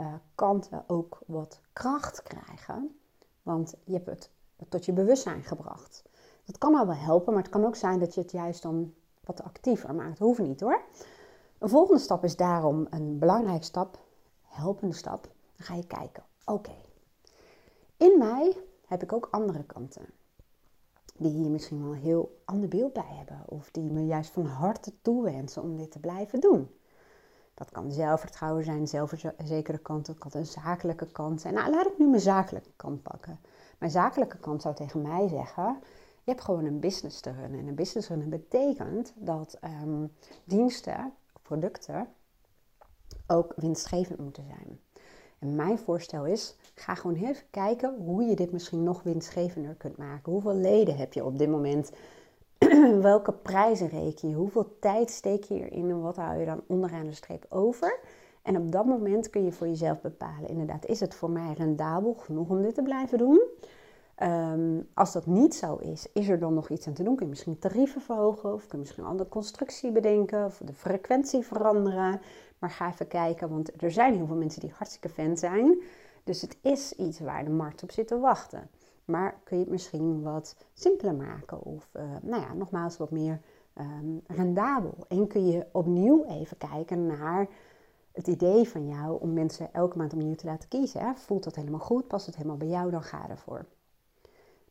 uh, 0.00 0.14
kanten 0.34 0.84
ook 0.86 1.18
wat 1.26 1.60
kracht 1.72 2.22
krijgen, 2.22 3.00
want 3.42 3.74
je 3.84 3.92
hebt 3.92 4.06
het 4.06 4.30
tot 4.68 4.84
je 4.84 4.92
bewustzijn 4.92 5.42
gebracht. 5.42 6.02
Dat 6.44 6.58
kan 6.58 6.74
al 6.74 6.86
wel 6.86 6.96
helpen, 6.96 7.32
maar 7.32 7.42
het 7.42 7.52
kan 7.52 7.64
ook 7.64 7.76
zijn 7.76 7.98
dat 7.98 8.14
je 8.14 8.20
het 8.20 8.32
juist 8.32 8.62
dan 8.62 8.94
wat 9.24 9.42
actiever 9.42 9.94
maakt. 9.94 10.18
Dat 10.18 10.28
hoeft 10.28 10.40
niet 10.40 10.60
hoor. 10.60 10.82
Een 11.58 11.68
volgende 11.68 12.00
stap 12.00 12.24
is 12.24 12.36
daarom 12.36 12.86
een 12.90 13.18
belangrijke 13.18 13.64
stap, 13.64 13.98
helpende 14.42 14.94
stap. 14.94 15.22
Dan 15.56 15.66
ga 15.66 15.74
je 15.74 15.86
kijken, 15.86 16.22
oké, 16.44 16.74
in 17.96 18.18
mij 18.18 18.56
heb 18.86 19.02
ik 19.02 19.12
ook 19.12 19.28
andere 19.30 19.64
kanten. 19.64 20.06
Die 21.16 21.30
hier 21.30 21.50
misschien 21.50 21.82
wel 21.82 21.92
een 21.92 22.00
heel 22.00 22.40
ander 22.44 22.68
beeld 22.68 22.92
bij 22.92 23.06
hebben. 23.06 23.42
Of 23.46 23.70
die 23.70 23.90
me 23.90 24.06
juist 24.06 24.30
van 24.30 24.46
harte 24.46 24.92
toewensen 25.02 25.62
om 25.62 25.76
dit 25.76 25.90
te 25.90 25.98
blijven 25.98 26.40
doen. 26.40 26.70
Dat 27.60 27.70
kan 27.70 27.92
zelfvertrouwen 27.92 28.64
zijn, 28.64 28.88
zelfverzekerde 28.88 29.78
kant. 29.78 30.06
Dat 30.06 30.18
kan 30.18 30.30
een 30.34 30.46
zakelijke 30.46 31.06
kant 31.12 31.40
zijn. 31.40 31.54
Nou, 31.54 31.70
laat 31.70 31.86
ik 31.86 31.98
nu 31.98 32.08
mijn 32.08 32.22
zakelijke 32.22 32.70
kant 32.76 33.02
pakken. 33.02 33.38
Mijn 33.78 33.90
zakelijke 33.90 34.38
kant 34.38 34.62
zou 34.62 34.74
tegen 34.74 35.02
mij 35.02 35.28
zeggen... 35.28 35.78
Je 36.24 36.30
hebt 36.30 36.44
gewoon 36.44 36.64
een 36.64 36.80
business 36.80 37.20
te 37.20 37.30
runnen. 37.30 37.60
En 37.60 37.66
een 37.66 37.74
business 37.74 38.08
runnen 38.08 38.28
betekent 38.28 39.12
dat 39.16 39.58
um, 39.82 40.12
diensten, 40.44 41.12
producten 41.42 42.08
ook 43.26 43.52
winstgevend 43.56 44.18
moeten 44.18 44.44
zijn. 44.46 44.80
En 45.38 45.54
mijn 45.54 45.78
voorstel 45.78 46.26
is, 46.26 46.56
ga 46.74 46.94
gewoon 46.94 47.16
even 47.16 47.44
kijken 47.50 47.94
hoe 48.04 48.22
je 48.22 48.36
dit 48.36 48.52
misschien 48.52 48.82
nog 48.82 49.02
winstgevender 49.02 49.74
kunt 49.74 49.96
maken. 49.96 50.32
Hoeveel 50.32 50.54
leden 50.54 50.96
heb 50.96 51.12
je 51.12 51.24
op 51.24 51.38
dit 51.38 51.48
moment? 51.48 51.92
Welke 53.00 53.32
prijzen 53.32 53.88
reken 53.88 54.28
je? 54.28 54.34
Hoeveel 54.34 54.76
tijd 54.80 55.10
steek 55.10 55.44
je 55.44 55.54
erin 55.54 55.90
en 55.90 56.00
wat 56.00 56.16
hou 56.16 56.38
je 56.38 56.44
dan 56.44 56.62
onderaan 56.66 57.06
de 57.06 57.12
streep 57.12 57.46
over? 57.48 57.98
En 58.42 58.56
op 58.56 58.72
dat 58.72 58.84
moment 58.84 59.30
kun 59.30 59.44
je 59.44 59.52
voor 59.52 59.66
jezelf 59.66 60.00
bepalen, 60.00 60.48
inderdaad, 60.48 60.86
is 60.86 61.00
het 61.00 61.14
voor 61.14 61.30
mij 61.30 61.52
rendabel 61.52 62.14
genoeg 62.14 62.48
om 62.48 62.62
dit 62.62 62.74
te 62.74 62.82
blijven 62.82 63.18
doen? 63.18 63.42
Um, 64.22 64.88
als 64.94 65.12
dat 65.12 65.26
niet 65.26 65.54
zo 65.54 65.76
is, 65.76 66.06
is 66.12 66.28
er 66.28 66.38
dan 66.38 66.54
nog 66.54 66.68
iets 66.68 66.86
aan 66.86 66.92
te 66.92 67.02
doen? 67.02 67.14
Kun 67.14 67.24
je 67.24 67.30
misschien 67.30 67.58
tarieven 67.58 68.00
verhogen 68.00 68.52
of 68.52 68.60
kun 68.60 68.70
je 68.70 68.78
misschien 68.78 69.02
een 69.02 69.10
andere 69.10 69.28
constructie 69.28 69.92
bedenken 69.92 70.44
of 70.44 70.60
de 70.64 70.72
frequentie 70.72 71.42
veranderen? 71.46 72.20
Maar 72.58 72.70
ga 72.70 72.90
even 72.90 73.08
kijken, 73.08 73.48
want 73.48 73.82
er 73.82 73.90
zijn 73.90 74.14
heel 74.14 74.26
veel 74.26 74.36
mensen 74.36 74.60
die 74.60 74.72
hartstikke 74.74 75.08
fan 75.08 75.36
zijn. 75.36 75.80
Dus 76.24 76.40
het 76.40 76.56
is 76.62 76.92
iets 76.92 77.20
waar 77.20 77.44
de 77.44 77.50
markt 77.50 77.82
op 77.82 77.90
zit 77.90 78.06
te 78.06 78.18
wachten. 78.18 78.70
Maar 79.10 79.40
kun 79.44 79.56
je 79.56 79.62
het 79.62 79.72
misschien 79.72 80.22
wat 80.22 80.56
simpeler 80.72 81.14
maken 81.14 81.62
of 81.62 81.90
uh, 81.96 82.02
nou 82.22 82.42
ja, 82.42 82.54
nogmaals 82.54 82.96
wat 82.96 83.10
meer 83.10 83.40
um, 83.78 84.20
rendabel. 84.26 84.94
En 85.08 85.26
kun 85.26 85.46
je 85.46 85.66
opnieuw 85.72 86.24
even 86.24 86.56
kijken 86.56 87.06
naar 87.06 87.48
het 88.12 88.26
idee 88.26 88.68
van 88.68 88.88
jou 88.88 89.20
om 89.20 89.32
mensen 89.32 89.72
elke 89.72 89.98
maand 89.98 90.12
opnieuw 90.12 90.34
te 90.34 90.46
laten 90.46 90.68
kiezen. 90.68 91.00
Hè? 91.00 91.14
Voelt 91.14 91.44
dat 91.44 91.54
helemaal 91.54 91.80
goed? 91.80 92.06
Past 92.06 92.26
het 92.26 92.36
helemaal 92.36 92.56
bij 92.56 92.68
jou? 92.68 92.90
Dan 92.90 93.02
ga 93.02 93.28
ervoor. 93.28 93.66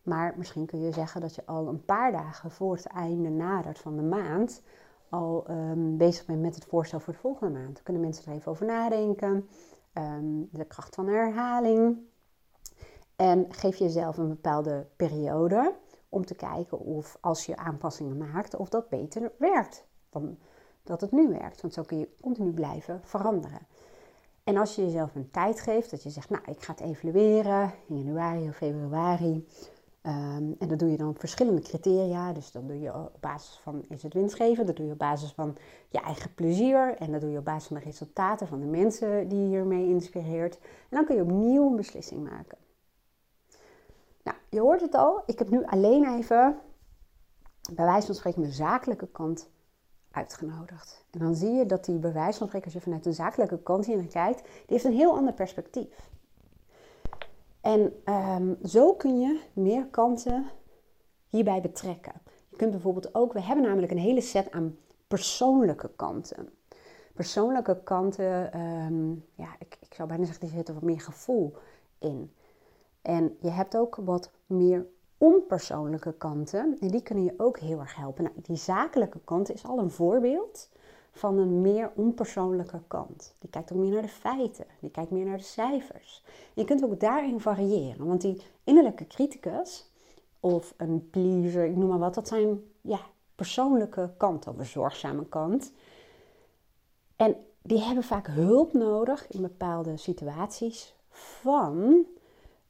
Maar 0.03 0.34
misschien 0.38 0.65
kun 0.65 0.81
je 0.81 0.91
zeggen 0.91 1.22
dat 1.22 1.36
je 1.36 1.46
al 1.46 1.67
een 1.67 1.86
paar 1.86 2.12
dagen 2.12 2.51
voor 2.51 2.75
het 2.75 2.86
einde 2.86 3.29
nadert 3.29 3.79
van 3.79 3.96
de 3.96 4.01
maand 4.03 4.62
al 5.10 5.46
um, 5.50 5.98
bezig 5.98 6.25
bent 6.25 6.41
met 6.41 6.55
het 6.55 6.65
voorstel 6.65 7.00
voor 7.00 7.13
de 7.13 7.19
volgende 7.19 7.60
maand. 7.60 7.74
Dan 7.74 7.84
kunnen 7.84 8.01
mensen 8.01 8.25
er 8.25 8.38
even 8.38 8.51
over 8.51 8.65
nadenken. 8.65 9.48
Ehm, 9.93 10.43
de 10.51 10.65
kracht 10.65 10.96
van 10.96 11.08
herhaling. 11.08 11.98
En 13.19 13.45
geef 13.49 13.75
jezelf 13.75 14.17
een 14.17 14.27
bepaalde 14.27 14.85
periode 14.95 15.75
om 16.09 16.25
te 16.25 16.35
kijken 16.35 16.79
of 16.79 17.17
als 17.21 17.45
je 17.45 17.57
aanpassingen 17.57 18.17
maakt, 18.17 18.55
of 18.55 18.69
dat 18.69 18.89
beter 18.89 19.31
werkt 19.38 19.85
dan 20.09 20.38
dat 20.83 21.01
het 21.01 21.11
nu 21.11 21.27
werkt. 21.27 21.61
Want 21.61 21.73
zo 21.73 21.83
kun 21.83 21.97
je 21.97 22.09
continu 22.21 22.51
blijven 22.51 22.99
veranderen. 23.03 23.59
En 24.43 24.57
als 24.57 24.75
je 24.75 24.81
jezelf 24.81 25.15
een 25.15 25.31
tijd 25.31 25.59
geeft, 25.59 25.91
dat 25.91 26.03
je 26.03 26.09
zegt, 26.09 26.29
nou, 26.29 26.43
ik 26.45 26.63
ga 26.63 26.71
het 26.71 26.81
evalueren 26.81 27.73
in 27.88 27.97
januari 27.97 28.47
of 28.47 28.55
februari. 28.55 29.47
Ehm, 30.01 30.51
en 30.59 30.67
dat 30.67 30.79
doe 30.79 30.91
je 30.91 30.97
dan 30.97 31.09
op 31.09 31.19
verschillende 31.19 31.61
criteria. 31.61 32.33
Dus 32.33 32.51
dat 32.51 32.67
doe 32.67 32.79
je 32.79 32.93
op 32.93 33.17
basis 33.19 33.59
van, 33.63 33.85
is 33.89 34.03
het 34.03 34.13
winstgevend? 34.13 34.67
Dat 34.67 34.75
doe 34.75 34.85
je 34.85 34.91
op 34.91 34.97
basis 34.97 35.31
van 35.31 35.57
je 35.89 35.99
eigen 35.99 36.33
plezier. 36.33 36.95
En 36.95 37.11
dat 37.11 37.21
doe 37.21 37.31
je 37.31 37.38
op 37.38 37.45
basis 37.45 37.67
van 37.67 37.77
de 37.77 37.83
resultaten 37.83 38.47
van 38.47 38.59
de 38.59 38.65
mensen 38.65 39.27
die 39.27 39.39
je 39.39 39.47
hiermee 39.47 39.88
inspireert. 39.88 40.59
En 40.59 40.97
dan 40.97 41.05
kun 41.05 41.15
je 41.15 41.21
opnieuw 41.21 41.69
een 41.69 41.75
beslissing 41.75 42.29
maken. 42.29 42.57
Nou, 44.23 44.38
je 44.49 44.59
hoort 44.59 44.81
het 44.81 44.95
al. 44.95 45.23
Ik 45.25 45.39
heb 45.39 45.49
nu 45.49 45.65
alleen 45.65 46.17
even, 46.17 46.57
bij 47.73 47.85
wijze 47.85 48.05
van 48.05 48.15
spreken, 48.15 48.41
mijn 48.41 48.53
zakelijke 48.53 49.07
kant 49.07 49.49
uitgenodigd. 50.11 51.05
En 51.11 51.19
dan 51.19 51.35
zie 51.35 51.51
je 51.51 51.65
dat 51.65 51.85
die 51.85 51.99
bij 51.99 52.13
wijze 52.13 52.38
van 52.38 52.47
spreken, 52.47 52.67
als 52.67 52.75
je 52.75 52.81
vanuit 52.81 53.03
de 53.03 53.13
zakelijke 53.13 53.63
kant 53.63 53.85
hier 53.85 53.97
naar 53.97 54.05
kijkt, 54.05 54.43
die 54.43 54.63
heeft 54.67 54.83
een 54.83 54.93
heel 54.93 55.15
ander 55.15 55.33
perspectief. 55.33 56.09
En 57.61 57.93
um, 58.05 58.57
zo 58.65 58.93
kun 58.93 59.19
je 59.19 59.41
meer 59.53 59.88
kanten 59.88 60.45
hierbij 61.27 61.61
betrekken. 61.61 62.13
Je 62.49 62.55
kunt 62.55 62.71
bijvoorbeeld 62.71 63.15
ook, 63.15 63.33
we 63.33 63.41
hebben 63.41 63.65
namelijk 63.65 63.91
een 63.91 63.97
hele 63.97 64.21
set 64.21 64.51
aan 64.51 64.77
persoonlijke 65.07 65.89
kanten. 65.95 66.49
Persoonlijke 67.13 67.83
kanten, 67.83 68.59
um, 68.59 69.25
ja, 69.35 69.55
ik, 69.59 69.77
ik 69.79 69.93
zou 69.93 70.07
bijna 70.07 70.25
zeggen, 70.25 70.47
er 70.47 70.53
zit 70.53 70.73
wat 70.73 70.81
meer 70.81 71.01
gevoel 71.01 71.55
in. 71.99 72.33
En 73.01 73.38
je 73.39 73.50
hebt 73.50 73.77
ook 73.77 73.96
wat 73.96 74.32
meer 74.46 74.86
onpersoonlijke 75.18 76.13
kanten. 76.13 76.77
En 76.79 76.88
die 76.88 77.01
kunnen 77.01 77.24
je 77.24 77.34
ook 77.38 77.60
heel 77.60 77.79
erg 77.79 77.96
helpen. 77.96 78.24
Nou, 78.24 78.36
die 78.41 78.56
zakelijke 78.56 79.20
kant 79.24 79.51
is 79.51 79.65
al 79.65 79.79
een 79.79 79.91
voorbeeld 79.91 80.70
van 81.12 81.38
een 81.38 81.62
meer 81.62 81.91
onpersoonlijke 81.96 82.82
kant. 82.88 83.34
Die 83.39 83.50
kijkt 83.50 83.72
ook 83.72 83.77
meer 83.77 83.91
naar 83.91 84.01
de 84.01 84.08
feiten. 84.08 84.65
Die 84.79 84.89
kijkt 84.89 85.12
meer 85.12 85.25
naar 85.25 85.38
de 85.38 85.44
cijfers. 85.44 86.24
je 86.53 86.63
kunt 86.63 86.84
ook 86.84 87.00
daarin 87.00 87.39
variëren. 87.39 88.08
Want 88.08 88.22
die 88.22 88.41
innerlijke 88.63 89.08
criticus 89.08 89.91
of 90.39 90.74
een 90.77 91.10
pleaser, 91.10 91.65
ik 91.65 91.75
noem 91.75 91.89
maar 91.89 92.00
wat, 92.00 92.13
dat 92.13 92.27
zijn 92.27 92.63
ja, 92.82 93.00
persoonlijke 93.36 94.13
kanten 94.18 94.51
of 94.51 94.58
een 94.58 94.65
zorgzame 94.65 95.25
kant. 95.25 95.72
En 97.15 97.36
die 97.62 97.79
hebben 97.79 98.03
vaak 98.03 98.27
hulp 98.27 98.74
nodig 98.74 99.27
in 99.27 99.41
bepaalde 99.41 99.98
situaties 99.98 100.96
van 101.10 102.06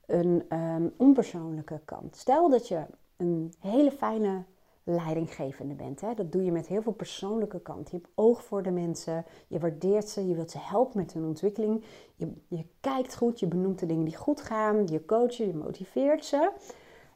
een 0.09 0.43
ehm, 0.49 0.87
onpersoonlijke 0.97 1.81
kant. 1.85 2.15
Stel 2.15 2.49
dat 2.49 2.67
je 2.67 2.85
een 3.17 3.53
hele 3.59 3.91
fijne 3.91 4.43
leidinggevende 4.83 5.73
bent. 5.73 6.01
Hè? 6.01 6.13
Dat 6.13 6.31
doe 6.31 6.43
je 6.43 6.51
met 6.51 6.67
heel 6.67 6.81
veel 6.81 6.91
persoonlijke 6.91 7.61
kant. 7.61 7.89
Je 7.89 7.95
hebt 7.95 8.09
oog 8.15 8.43
voor 8.43 8.63
de 8.63 8.71
mensen, 8.71 9.25
je 9.47 9.59
waardeert 9.59 10.09
ze, 10.09 10.27
je 10.27 10.35
wilt 10.35 10.51
ze 10.51 10.57
helpen 10.57 10.97
met 10.97 11.13
hun 11.13 11.25
ontwikkeling. 11.25 11.83
Je, 12.15 12.33
je 12.47 12.65
kijkt 12.79 13.15
goed, 13.15 13.39
je 13.39 13.47
benoemt 13.47 13.79
de 13.79 13.85
dingen 13.85 14.05
die 14.05 14.15
goed 14.15 14.41
gaan, 14.41 14.87
je 14.87 15.05
coacht 15.05 15.35
je, 15.35 15.47
je 15.47 15.55
motiveert 15.55 16.25
ze. 16.25 16.51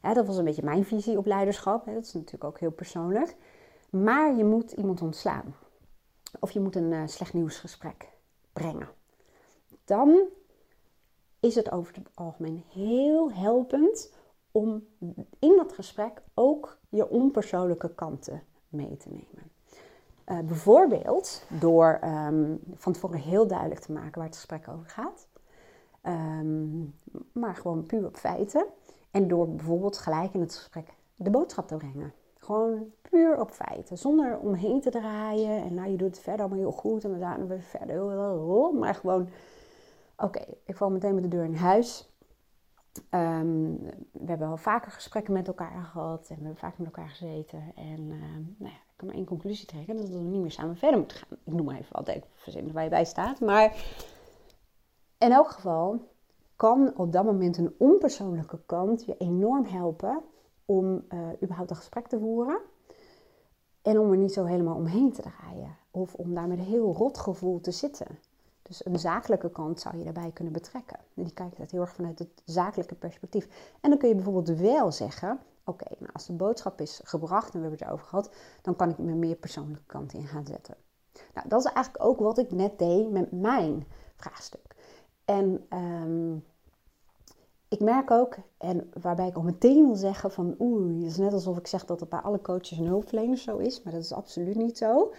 dat 0.02 0.26
was 0.26 0.36
een 0.36 0.44
beetje 0.44 0.64
mijn 0.64 0.84
visie 0.84 1.18
op 1.18 1.26
leiderschap. 1.26 1.84
Hè? 1.86 1.94
Dat 1.94 2.04
is 2.04 2.12
natuurlijk 2.12 2.44
ook 2.44 2.58
heel 2.58 2.72
persoonlijk. 2.72 3.36
Maar 3.90 4.36
je 4.36 4.44
moet 4.44 4.72
iemand 4.72 5.02
ontslaan. 5.02 5.54
Of 6.40 6.50
je 6.50 6.60
moet 6.60 6.76
een 6.76 6.92
uh, 6.92 7.02
slecht 7.06 7.34
nieuwsgesprek 7.34 8.08
brengen. 8.52 8.88
Dan 9.84 10.18
is 11.44 11.54
het 11.54 11.72
over 11.72 11.94
het 11.94 12.08
algemeen 12.14 12.64
heel 12.72 13.32
helpend 13.32 14.12
om 14.52 14.86
in 15.38 15.56
dat 15.56 15.72
gesprek 15.72 16.22
ook 16.34 16.78
je 16.88 17.08
onpersoonlijke 17.10 17.94
kanten 17.94 18.42
mee 18.68 18.96
te 18.96 19.08
nemen. 19.08 19.50
Uh, 20.28 20.38
bijvoorbeeld 20.48 21.42
door 21.60 22.00
um, 22.04 22.60
van 22.74 22.92
tevoren 22.92 23.18
heel 23.18 23.46
duidelijk 23.46 23.80
te 23.80 23.92
maken 23.92 24.14
waar 24.14 24.26
het 24.26 24.36
gesprek 24.36 24.68
over 24.68 24.88
gaat. 24.88 25.28
Um, 26.02 26.94
maar 27.32 27.54
gewoon 27.54 27.86
puur 27.86 28.06
op 28.06 28.16
feiten. 28.16 28.66
En 29.10 29.28
door 29.28 29.48
bijvoorbeeld 29.48 29.98
gelijk 29.98 30.34
in 30.34 30.40
het 30.40 30.54
gesprek 30.54 30.88
de 31.16 31.30
boodschap 31.30 31.68
te 31.68 31.76
brengen. 31.76 32.12
Gewoon 32.38 32.92
puur 33.10 33.40
op 33.40 33.50
feiten, 33.50 33.98
zonder 33.98 34.38
omheen 34.38 34.80
te 34.80 34.90
draaien. 34.90 35.62
En 35.62 35.74
nou, 35.74 35.90
je 35.90 35.96
doet 35.96 36.08
het 36.08 36.18
verder 36.18 36.40
allemaal 36.40 36.58
heel 36.58 36.78
goed 36.78 37.04
en 37.04 37.12
we 37.12 37.18
gaan 37.18 37.46
weer 37.46 37.62
verder. 37.62 38.04
Maar 38.74 38.94
gewoon, 38.94 39.28
oké, 40.24 40.44
ik 40.64 40.76
val 40.76 40.90
meteen 40.90 41.14
met 41.14 41.22
de 41.22 41.28
deur 41.28 41.44
in 41.44 41.54
huis. 41.54 42.12
Um, 43.10 43.78
we 44.12 44.26
hebben 44.26 44.48
wel 44.48 44.56
vaker 44.56 44.92
gesprekken 44.92 45.32
met 45.32 45.46
elkaar 45.46 45.84
gehad 45.84 46.20
en 46.20 46.36
we 46.36 46.42
hebben 46.42 46.56
vaker 46.56 46.76
met 46.78 46.86
elkaar 46.86 47.08
gezeten. 47.08 47.72
En 47.74 48.00
uh, 48.00 48.20
nou 48.58 48.72
ja, 48.72 48.76
ik 48.76 48.94
kan 48.96 49.06
maar 49.06 49.16
één 49.16 49.24
conclusie 49.24 49.66
trekken, 49.66 49.96
dat 49.96 50.08
we 50.08 50.16
niet 50.16 50.40
meer 50.40 50.50
samen 50.50 50.76
verder 50.76 50.98
moeten 50.98 51.16
gaan. 51.16 51.38
Ik 51.44 51.52
noem 51.52 51.64
maar 51.64 51.78
even 51.78 51.96
wat, 51.96 52.08
ik 52.08 52.24
verzinnen 52.34 52.72
waar 52.72 52.84
je 52.84 52.90
bij 52.90 53.04
staat. 53.04 53.40
Maar 53.40 53.76
in 55.18 55.32
elk 55.32 55.50
geval 55.50 56.12
kan 56.56 56.92
op 56.96 57.12
dat 57.12 57.24
moment 57.24 57.56
een 57.56 57.74
onpersoonlijke 57.78 58.60
kant 58.66 59.04
je 59.04 59.16
enorm 59.16 59.64
helpen 59.64 60.22
om 60.64 61.04
uh, 61.08 61.28
überhaupt 61.42 61.70
een 61.70 61.76
gesprek 61.76 62.06
te 62.06 62.18
voeren. 62.18 62.60
En 63.82 63.98
om 63.98 64.10
er 64.10 64.18
niet 64.18 64.32
zo 64.32 64.44
helemaal 64.44 64.76
omheen 64.76 65.12
te 65.12 65.22
draaien. 65.22 65.76
Of 65.90 66.14
om 66.14 66.34
daar 66.34 66.48
met 66.48 66.58
een 66.58 66.64
heel 66.64 66.92
rot 66.92 67.18
gevoel 67.18 67.60
te 67.60 67.70
zitten. 67.70 68.18
Dus 68.68 68.86
een 68.86 68.98
zakelijke 68.98 69.50
kant 69.50 69.80
zou 69.80 69.96
je 69.96 70.04
daarbij 70.04 70.30
kunnen 70.30 70.52
betrekken. 70.52 70.98
En 71.14 71.22
die 71.22 71.32
kijkt 71.32 71.58
het 71.58 71.70
heel 71.70 71.80
erg 71.80 71.94
vanuit 71.94 72.18
het 72.18 72.42
zakelijke 72.44 72.94
perspectief. 72.94 73.48
En 73.80 73.90
dan 73.90 73.98
kun 73.98 74.08
je 74.08 74.14
bijvoorbeeld 74.14 74.58
wel 74.58 74.92
zeggen: 74.92 75.40
Oké, 75.64 75.86
nou 75.98 76.12
als 76.12 76.26
de 76.26 76.32
boodschap 76.32 76.80
is 76.80 77.00
gebracht 77.04 77.54
en 77.54 77.60
we 77.60 77.66
hebben 77.66 77.78
het 77.78 77.88
erover 77.88 78.06
gehad, 78.06 78.30
dan 78.62 78.76
kan 78.76 78.90
ik 78.90 78.98
mijn 78.98 79.18
meer 79.18 79.36
persoonlijke 79.36 79.86
kant 79.86 80.12
in 80.12 80.26
gaan 80.26 80.46
zetten. 80.46 80.76
Nou, 81.34 81.48
dat 81.48 81.64
is 81.64 81.72
eigenlijk 81.72 82.04
ook 82.04 82.18
wat 82.18 82.38
ik 82.38 82.50
net 82.52 82.78
deed 82.78 83.10
met 83.10 83.32
mijn 83.32 83.86
vraagstuk. 84.16 84.74
En 85.24 85.66
um, 85.72 86.44
ik 87.68 87.80
merk 87.80 88.10
ook, 88.10 88.36
en 88.58 88.90
waarbij 89.00 89.26
ik 89.26 89.36
al 89.36 89.42
meteen 89.42 89.84
wil 89.84 89.94
zeggen 89.94 90.30
van 90.30 90.54
oeh, 90.58 91.02
het 91.02 91.10
is 91.10 91.16
net 91.16 91.32
alsof 91.32 91.58
ik 91.58 91.66
zeg 91.66 91.84
dat 91.84 92.00
het 92.00 92.08
bij 92.08 92.18
alle 92.18 92.40
coaches 92.40 92.78
en 92.78 92.86
hulpverleners 92.86 93.42
zo 93.42 93.56
is, 93.56 93.82
maar 93.82 93.92
dat 93.92 94.02
is 94.02 94.12
absoluut 94.12 94.56
niet 94.56 94.78
zo. 94.78 95.12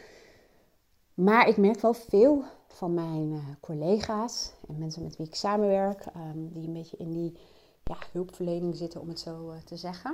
Maar 1.13 1.47
ik 1.47 1.57
merk 1.57 1.79
wel 1.79 1.93
veel 1.93 2.43
van 2.75 2.93
mijn 2.93 3.31
uh, 3.31 3.39
collega's 3.59 4.53
en 4.67 4.77
mensen 4.77 5.03
met 5.03 5.17
wie 5.17 5.27
ik 5.27 5.35
samenwerk, 5.35 6.05
um, 6.05 6.53
die 6.53 6.67
een 6.67 6.73
beetje 6.73 6.97
in 6.97 7.11
die 7.11 7.37
ja, 7.83 7.97
hulpverlening 8.11 8.75
zitten, 8.75 9.01
om 9.01 9.07
het 9.07 9.19
zo 9.19 9.51
uh, 9.51 9.57
te 9.57 9.77
zeggen. 9.77 10.13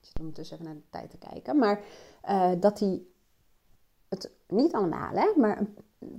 Ik 0.00 0.08
zit 0.08 0.18
ondertussen 0.18 0.56
even 0.56 0.68
naar 0.68 0.80
de 0.80 0.90
tijd 0.90 1.10
te 1.10 1.18
kijken. 1.18 1.58
Maar 1.58 1.80
uh, 2.28 2.50
dat 2.60 2.78
die 2.78 3.14
het 4.08 4.30
niet 4.48 4.72
allemaal, 4.72 5.14
hè, 5.14 5.32
maar 5.36 5.66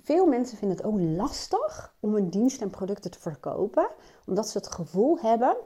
veel 0.02 0.26
mensen 0.26 0.58
vinden 0.58 0.78
het 0.78 0.86
ook 0.86 1.00
lastig 1.00 1.96
om 2.00 2.14
hun 2.14 2.30
diensten 2.30 2.64
en 2.64 2.70
producten 2.70 3.12
te 3.12 3.20
verkopen, 3.20 3.90
omdat 4.26 4.50
ze 4.50 4.58
het 4.58 4.72
gevoel 4.72 5.20
hebben 5.20 5.58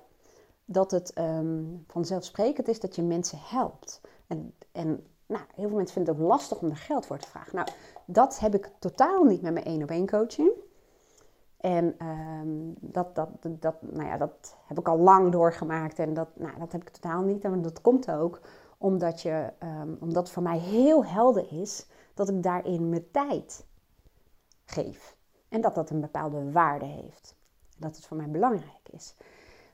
dat 0.66 0.92
het 0.92 1.18
um, 1.18 1.84
vanzelfsprekend 1.88 2.68
is 2.68 2.80
dat 2.80 2.96
je 2.96 3.04
mensen 3.04 3.40
helpt. 3.42 4.02
En, 4.28 4.54
en 4.72 5.08
nou, 5.28 5.44
heel 5.56 5.68
veel 5.68 5.78
mensen 5.78 5.94
vinden 5.96 6.14
het 6.14 6.24
ook 6.24 6.30
lastig 6.30 6.62
om 6.62 6.70
er 6.70 6.76
geld 6.76 7.06
voor 7.06 7.18
te 7.18 7.28
vragen. 7.28 7.56
Nou, 7.56 7.68
dat 8.06 8.40
heb 8.40 8.56
ik 8.56 8.72
totaal 8.80 9.24
niet 9.24 9.42
met 9.42 9.54
mijn 9.54 9.66
één 9.66 9.84
op 9.84 9.90
één 9.90 10.08
coaching. 10.08 10.52
En 11.58 12.08
um, 12.08 12.76
dat, 12.80 13.16
dat, 13.16 13.30
dat, 13.42 13.76
nou 13.82 14.08
ja, 14.08 14.18
dat 14.18 14.56
heb 14.66 14.80
ik 14.80 14.88
al 14.88 14.98
lang 14.98 15.32
doorgemaakt. 15.32 16.00
En 16.00 16.14
dat, 16.14 16.28
nou, 16.34 16.60
dat 16.60 16.72
heb 16.72 16.82
ik 16.82 16.90
totaal 16.90 17.22
niet. 17.22 17.44
En 17.44 17.62
dat 17.62 17.82
komt 17.82 18.12
ook 18.12 18.42
omdat, 18.78 19.22
je, 19.22 19.54
um, 19.64 19.98
omdat 20.00 20.24
het 20.24 20.32
voor 20.32 20.44
mij 20.44 20.58
heel 20.58 21.06
helder 21.06 21.62
is 21.62 21.88
dat 22.14 22.30
ik 22.30 22.44
daarin 22.44 22.90
mijn 22.90 23.12
tijd 23.12 23.66
geef. 24.66 25.16
En 25.50 25.62
dat 25.62 25.76
dat 25.76 25.90
een 25.90 26.02
bepaalde 26.02 26.52
waarde 26.52 26.86
heeft. 26.86 27.36
Dat 27.78 27.96
het 27.96 28.06
voor 28.06 28.18
mij 28.18 28.30
belangrijk 28.30 28.90
is. 28.92 29.16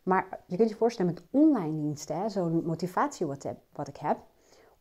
Maar 0.04 0.40
je 0.46 0.58
kunt 0.58 0.70
je 0.70 0.76
voorstellen 0.76 1.14
met 1.14 1.24
online 1.32 1.82
diensten, 1.82 2.32
zo'n 2.32 2.66
motivatie 2.66 3.26
wat, 3.26 3.44
heb, 3.44 3.58
wat 3.74 3.88
ik 3.88 3.98
heb, 3.98 4.18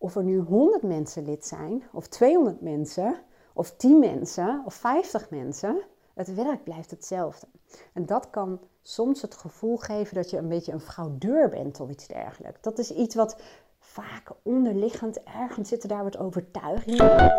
of 0.03 0.17
er 0.17 0.25
nu 0.25 0.39
100 0.39 0.83
mensen 0.83 1.25
lid 1.25 1.47
zijn, 1.47 1.83
of 1.93 2.07
200 2.07 2.61
mensen, 2.61 3.17
of 3.53 3.71
10 3.77 3.99
mensen, 3.99 4.63
of 4.65 4.75
50 4.75 5.31
mensen, 5.31 5.83
het 6.15 6.35
werk 6.35 6.65
blijft 6.65 6.91
hetzelfde. 6.91 7.47
En 7.93 8.07
dat 8.07 8.31
kan 8.31 8.61
soms 8.83 9.23
het 9.23 9.35
gevoel 9.35 9.77
geven 9.77 10.15
dat 10.15 10.31
je 10.31 10.37
een 10.37 10.49
beetje 10.49 10.73
een 10.73 10.81
fraudeur 10.81 11.49
bent 11.49 11.81
of 11.81 11.91
iets 11.91 12.07
dergelijks. 12.07 12.61
Dat 12.61 12.79
is 12.79 12.91
iets 12.91 13.15
wat 13.15 13.37
vaak 13.79 14.31
onderliggend 14.43 15.23
ergens 15.23 15.69
zitten 15.69 15.89
daar 15.89 16.05
wat 16.05 16.19
overtuigingen. 16.19 17.37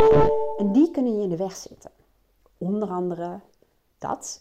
En 0.58 0.72
die 0.72 0.92
kunnen 0.92 1.16
je 1.16 1.24
in 1.24 1.30
de 1.30 1.38
weg 1.38 1.56
zitten. 1.56 1.92
Onder 2.58 2.90
andere 2.90 3.40
dat. 3.98 4.38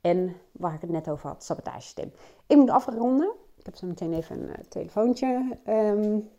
En 0.00 0.36
waar 0.52 0.74
ik 0.74 0.80
het 0.80 0.90
net 0.90 1.08
over 1.10 1.28
had, 1.28 1.44
sabotagesysteem. 1.44 2.12
Ik 2.46 2.56
moet 2.56 2.70
afronden. 2.70 3.32
Ik 3.56 3.66
heb 3.66 3.76
zo 3.76 3.86
meteen 3.86 4.12
even 4.12 4.42
een 4.42 4.48
uh, 4.48 4.54
telefoontje. 4.68 5.58
Um, 5.68 6.30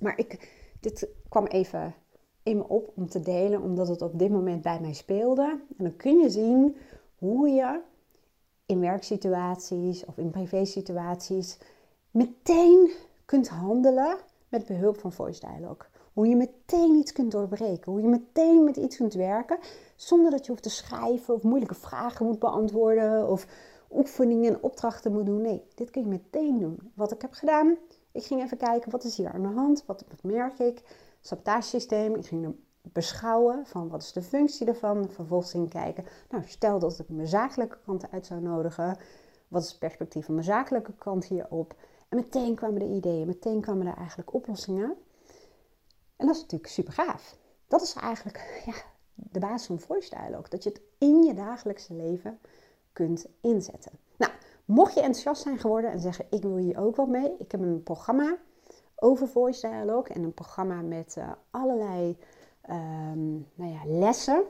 maar 0.00 0.18
ik, 0.18 0.56
dit 0.80 1.08
kwam 1.28 1.46
even 1.46 1.94
in 2.42 2.56
me 2.56 2.68
op 2.68 2.92
om 2.94 3.08
te 3.08 3.20
delen, 3.20 3.62
omdat 3.62 3.88
het 3.88 4.02
op 4.02 4.18
dit 4.18 4.30
moment 4.30 4.62
bij 4.62 4.80
mij 4.80 4.92
speelde. 4.92 5.60
En 5.78 5.84
dan 5.84 5.96
kun 5.96 6.18
je 6.18 6.30
zien 6.30 6.76
hoe 7.18 7.48
je 7.48 7.80
in 8.66 8.80
werksituaties 8.80 10.04
of 10.04 10.18
in 10.18 10.30
privésituaties 10.30 11.58
meteen 12.10 12.90
kunt 13.24 13.48
handelen 13.48 14.16
met 14.48 14.66
behulp 14.66 14.98
van 14.98 15.12
voice 15.12 15.40
dialogue. 15.40 15.88
Hoe 16.12 16.28
je 16.28 16.36
meteen 16.36 16.94
iets 16.94 17.12
kunt 17.12 17.32
doorbreken. 17.32 17.92
Hoe 17.92 18.00
je 18.00 18.08
meteen 18.08 18.64
met 18.64 18.76
iets 18.76 18.96
kunt 18.96 19.14
werken. 19.14 19.58
Zonder 19.96 20.30
dat 20.30 20.44
je 20.44 20.50
hoeft 20.50 20.62
te 20.62 20.70
schrijven 20.70 21.34
of 21.34 21.42
moeilijke 21.42 21.74
vragen 21.74 22.26
moet 22.26 22.38
beantwoorden. 22.38 23.28
Of 23.28 23.46
oefeningen 23.90 24.54
en 24.54 24.62
opdrachten 24.62 25.12
moet 25.12 25.26
doen. 25.26 25.40
Nee, 25.40 25.62
dit 25.74 25.90
kun 25.90 26.02
je 26.02 26.08
meteen 26.08 26.58
doen. 26.58 26.92
Wat 26.94 27.12
ik 27.12 27.22
heb 27.22 27.32
gedaan. 27.32 27.76
Ik 28.18 28.24
ging 28.24 28.42
even 28.42 28.56
kijken 28.56 28.90
wat 28.90 29.04
is 29.04 29.16
hier 29.16 29.32
aan 29.32 29.42
de 29.42 29.48
hand. 29.48 29.84
Wat, 29.86 30.04
wat 30.08 30.22
merk 30.22 30.58
ik? 30.58 30.82
Sabotagesysteem. 31.20 32.14
Ik 32.14 32.26
ging 32.26 32.56
beschouwen 32.82 33.66
van 33.66 33.88
wat 33.88 34.02
is 34.02 34.12
de 34.12 34.22
functie 34.22 34.66
ervan. 34.66 35.10
Vervolgens 35.10 35.68
kijken. 35.68 36.04
Nou, 36.30 36.42
stel 36.46 36.78
dat 36.78 36.98
ik 36.98 37.08
mijn 37.08 37.28
zakelijke 37.28 37.78
kant 37.84 38.10
uit 38.10 38.26
zou 38.26 38.40
nodigen. 38.40 38.98
Wat 39.48 39.62
is 39.62 39.68
het 39.68 39.78
perspectief 39.78 40.24
van 40.24 40.34
mijn 40.34 40.46
zakelijke 40.46 40.92
kant 40.98 41.24
hierop? 41.24 41.74
En 42.08 42.16
meteen 42.16 42.54
kwamen 42.54 42.78
de 42.78 42.94
ideeën, 42.94 43.26
meteen 43.26 43.60
kwamen 43.60 43.86
er 43.86 43.96
eigenlijk 43.96 44.34
oplossingen. 44.34 44.96
En 46.16 46.26
dat 46.26 46.34
is 46.34 46.42
natuurlijk 46.42 46.70
super 46.70 46.92
gaaf. 46.92 47.36
Dat 47.66 47.82
is 47.82 47.94
eigenlijk 47.94 48.62
ja, 48.66 48.74
de 49.14 49.38
basis 49.38 49.66
van 49.66 49.80
voice 49.80 50.10
dialogue. 50.10 50.48
Dat 50.48 50.62
je 50.62 50.68
het 50.68 50.80
in 50.98 51.22
je 51.22 51.34
dagelijkse 51.34 51.94
leven 51.94 52.38
kunt 52.92 53.26
inzetten. 53.40 53.92
Mocht 54.68 54.94
je 54.94 55.00
enthousiast 55.00 55.42
zijn 55.42 55.58
geworden 55.58 55.90
en 55.90 56.00
zeggen 56.00 56.26
ik 56.30 56.42
wil 56.42 56.56
hier 56.56 56.78
ook 56.78 56.96
wat 56.96 57.08
mee. 57.08 57.34
Ik 57.38 57.52
heb 57.52 57.60
een 57.60 57.82
programma 57.82 58.36
over 58.96 59.28
voice 59.28 59.68
dialogue 59.68 60.14
en 60.14 60.22
een 60.22 60.34
programma 60.34 60.80
met 60.80 61.16
uh, 61.18 61.32
allerlei 61.50 62.16
um, 62.70 63.46
nou 63.54 63.72
ja, 63.72 63.80
lessen. 63.84 64.44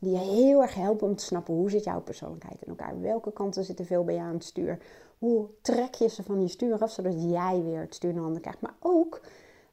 Die 0.00 0.10
je 0.10 0.18
heel 0.18 0.62
erg 0.62 0.74
helpen 0.74 1.06
om 1.06 1.16
te 1.16 1.24
snappen 1.24 1.54
hoe 1.54 1.70
zit 1.70 1.84
jouw 1.84 2.00
persoonlijkheid 2.00 2.62
in 2.62 2.68
elkaar. 2.68 3.00
Welke 3.00 3.32
kanten 3.32 3.64
zitten 3.64 3.86
veel 3.86 4.04
bij 4.04 4.14
jou 4.14 4.26
aan 4.26 4.34
het 4.34 4.44
stuur. 4.44 4.78
Hoe 5.18 5.48
trek 5.62 5.94
je 5.94 6.08
ze 6.08 6.22
van 6.22 6.40
je 6.40 6.48
stuur 6.48 6.82
af, 6.82 6.90
zodat 6.90 7.22
jij 7.22 7.62
weer 7.62 7.80
het 7.80 7.94
stuur 7.94 8.10
in 8.10 8.18
handen 8.18 8.40
krijgt. 8.40 8.60
Maar 8.60 8.76
ook 8.80 9.20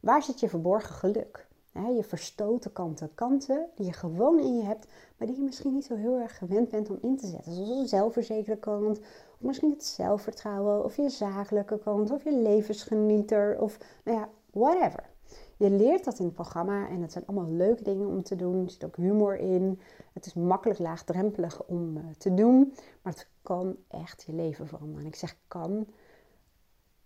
Waar 0.06 0.24
zit 0.24 0.40
je 0.40 0.50
verborgen 0.50 0.96
geluk? 0.96 1.48
je 1.96 2.04
verstoten 2.04 2.74
kanten, 2.74 3.10
kanten 3.16 3.66
die 3.76 3.86
je 3.86 3.94
gewoon 3.94 4.40
in 4.40 4.58
je 4.58 4.64
hebt, 4.64 4.88
maar 5.18 5.28
die 5.28 5.38
je 5.38 5.44
misschien 5.44 5.74
niet 5.74 5.86
zo 5.86 5.96
heel 5.96 6.20
erg 6.20 6.38
gewend 6.38 6.70
bent 6.70 6.90
om 6.90 6.98
in 7.02 7.18
te 7.18 7.28
zetten. 7.28 7.54
Zoals 7.54 7.70
een 7.70 7.88
zelfverzekerde 7.88 8.60
kant, 8.60 9.00
of 9.36 9.42
misschien 9.42 9.70
het 9.70 9.84
zelfvertrouwen, 9.84 10.84
of 10.84 10.96
je 10.96 11.10
zakelijke 11.10 11.80
kant, 11.80 12.12
of 12.12 12.24
je 12.24 12.34
levensgenieter, 12.34 13.60
of 13.60 13.78
nou 14.04 14.18
ja, 14.18 14.30
whatever. 14.52 15.14
Je 15.58 15.70
leert 15.70 16.04
dat 16.04 16.20
in 16.20 16.26
het 16.26 16.34
programma 16.34 16.88
en 16.90 17.02
het 17.02 17.12
zijn 17.12 17.26
allemaal 17.26 17.52
leuke 17.52 17.84
dingen 17.84 18.08
om 18.08 18.24
te 18.24 18.36
doen. 18.36 18.64
Er 18.64 18.70
zit 18.70 18.86
ook 18.86 18.96
humor 18.96 19.38
in. 19.38 19.80
Het 20.14 20.26
is 20.26 20.34
makkelijk 20.34 20.80
laagdrempelig 20.80 21.64
om 21.64 21.98
eh, 21.98 22.04
te 22.18 22.34
doen, 22.34 22.74
maar 23.02 23.14
het 23.14 23.28
kan 23.42 23.76
echt 23.88 24.24
je 24.28 24.34
leven 24.34 24.68
veranderen. 24.68 25.02
En 25.02 25.08
ik 25.08 25.16
zeg 25.16 25.38
kan, 25.48 25.88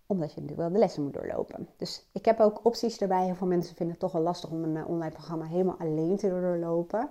omdat 0.06 0.32
je 0.32 0.40
natuurlijk 0.40 0.68
wel 0.68 0.72
de 0.72 0.78
lessen 0.78 1.02
moet 1.02 1.12
doorlopen. 1.12 1.68
Dus 1.76 2.06
ik 2.12 2.24
heb 2.24 2.40
ook 2.40 2.64
opties 2.64 2.98
erbij. 2.98 3.24
Heel 3.24 3.34
veel 3.34 3.46
mensen 3.46 3.76
vinden 3.76 3.94
het 3.94 4.04
toch 4.04 4.12
wel 4.12 4.22
lastig 4.22 4.50
om 4.50 4.64
een 4.64 4.76
eh, 4.76 4.88
online 4.88 5.12
programma 5.12 5.44
helemaal 5.44 5.78
alleen 5.78 6.16
te 6.16 6.28
doorlopen. 6.28 7.10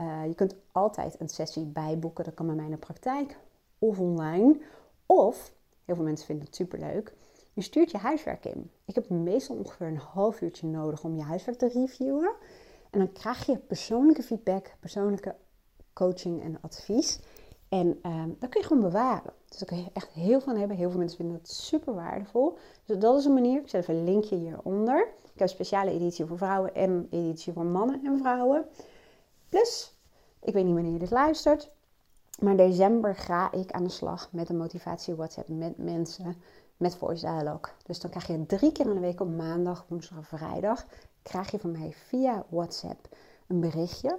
Uh, 0.00 0.26
je 0.26 0.34
kunt 0.34 0.56
altijd 0.72 1.20
een 1.20 1.28
sessie 1.28 1.64
bijboeken. 1.64 2.24
Dat 2.24 2.34
kan 2.34 2.46
bij 2.46 2.54
mij 2.54 2.64
in 2.64 2.70
de 2.70 2.76
praktijk 2.76 3.38
of 3.78 4.00
online. 4.00 4.60
Of, 5.06 5.52
heel 5.84 5.94
veel 5.94 6.04
mensen 6.04 6.26
vinden 6.26 6.46
het 6.46 6.54
superleuk, 6.54 7.14
je 7.52 7.62
stuurt 7.62 7.90
je 7.90 7.98
huiswerk 7.98 8.44
in. 8.44 8.70
Ik 8.84 8.94
heb 8.94 9.08
meestal 9.08 9.56
ongeveer 9.56 9.86
een 9.86 9.96
half 9.96 10.40
uurtje 10.40 10.66
nodig 10.66 11.04
om 11.04 11.16
je 11.16 11.22
huiswerk 11.22 11.58
te 11.58 11.68
reviewen. 11.68 12.34
En 12.90 12.98
dan 12.98 13.12
krijg 13.12 13.46
je 13.46 13.58
persoonlijke 13.58 14.22
feedback, 14.22 14.76
persoonlijke 14.80 15.34
coaching 15.92 16.42
en 16.42 16.58
advies. 16.60 17.20
En 17.68 17.98
um, 18.06 18.36
dat 18.38 18.48
kun 18.48 18.60
je 18.60 18.66
gewoon 18.66 18.82
bewaren. 18.82 19.32
Dus 19.48 19.58
daar 19.58 19.68
kun 19.68 19.78
je 19.78 19.90
echt 19.92 20.12
heel 20.12 20.40
van 20.40 20.56
hebben. 20.56 20.76
Heel 20.76 20.90
veel 20.90 20.98
mensen 20.98 21.16
vinden 21.18 21.36
dat 21.36 21.48
super 21.48 21.94
waardevol. 21.94 22.58
Dus 22.84 22.98
dat 22.98 23.18
is 23.18 23.24
een 23.24 23.34
manier. 23.34 23.60
Ik 23.60 23.68
zet 23.68 23.82
even 23.82 23.94
een 23.94 24.04
linkje 24.04 24.36
hieronder. 24.36 25.00
Ik 25.00 25.32
heb 25.32 25.40
een 25.40 25.48
speciale 25.48 25.90
editie 25.90 26.26
voor 26.26 26.36
vrouwen 26.36 26.74
en 26.74 27.06
editie 27.10 27.52
voor 27.52 27.64
mannen 27.64 28.04
en 28.04 28.18
vrouwen. 28.18 28.66
Plus, 29.48 29.96
ik 30.42 30.52
weet 30.52 30.64
niet 30.64 30.74
wanneer 30.74 30.92
je 30.92 30.98
dit 30.98 31.10
luistert. 31.10 31.74
Maar 32.40 32.56
december 32.56 33.14
ga 33.14 33.52
ik 33.52 33.72
aan 33.72 33.84
de 33.84 33.90
slag 33.90 34.28
met 34.32 34.48
een 34.48 34.56
motivatie 34.56 35.14
WhatsApp 35.14 35.48
met 35.48 35.78
mensen 35.78 36.36
met 36.76 36.96
voice 36.96 37.26
dialogue. 37.26 37.72
Dus 37.84 38.00
dan 38.00 38.10
krijg 38.10 38.26
je 38.26 38.46
drie 38.46 38.72
keer 38.72 38.86
in 38.86 38.94
de 38.94 39.00
week 39.00 39.20
op 39.20 39.36
maandag, 39.36 39.84
woensdag 39.88 40.18
en 40.18 40.24
vrijdag... 40.24 40.86
krijg 41.22 41.50
je 41.50 41.58
van 41.58 41.70
mij 41.70 41.92
via 41.92 42.44
WhatsApp 42.48 43.08
een 43.46 43.60
berichtje 43.60 44.18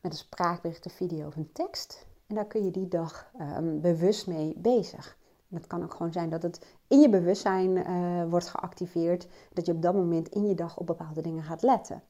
met 0.00 0.12
een 0.12 0.18
spraakbericht, 0.18 0.84
een 0.84 0.90
video 0.90 1.26
of 1.26 1.36
een 1.36 1.52
tekst 1.52 2.06
en 2.26 2.34
daar 2.34 2.46
kun 2.46 2.64
je 2.64 2.70
die 2.70 2.88
dag 2.88 3.30
um, 3.40 3.80
bewust 3.80 4.26
mee 4.26 4.54
bezig. 4.56 5.16
En 5.50 5.56
het 5.56 5.66
kan 5.66 5.82
ook 5.82 5.94
gewoon 5.94 6.12
zijn 6.12 6.30
dat 6.30 6.42
het 6.42 6.66
in 6.88 7.00
je 7.00 7.08
bewustzijn 7.08 7.76
uh, 7.76 8.30
wordt 8.30 8.48
geactiveerd. 8.48 9.26
Dat 9.52 9.66
je 9.66 9.72
op 9.72 9.82
dat 9.82 9.94
moment 9.94 10.28
in 10.28 10.46
je 10.46 10.54
dag 10.54 10.76
op 10.76 10.86
bepaalde 10.86 11.22
dingen 11.22 11.42
gaat 11.42 11.62
letten. 11.62 12.02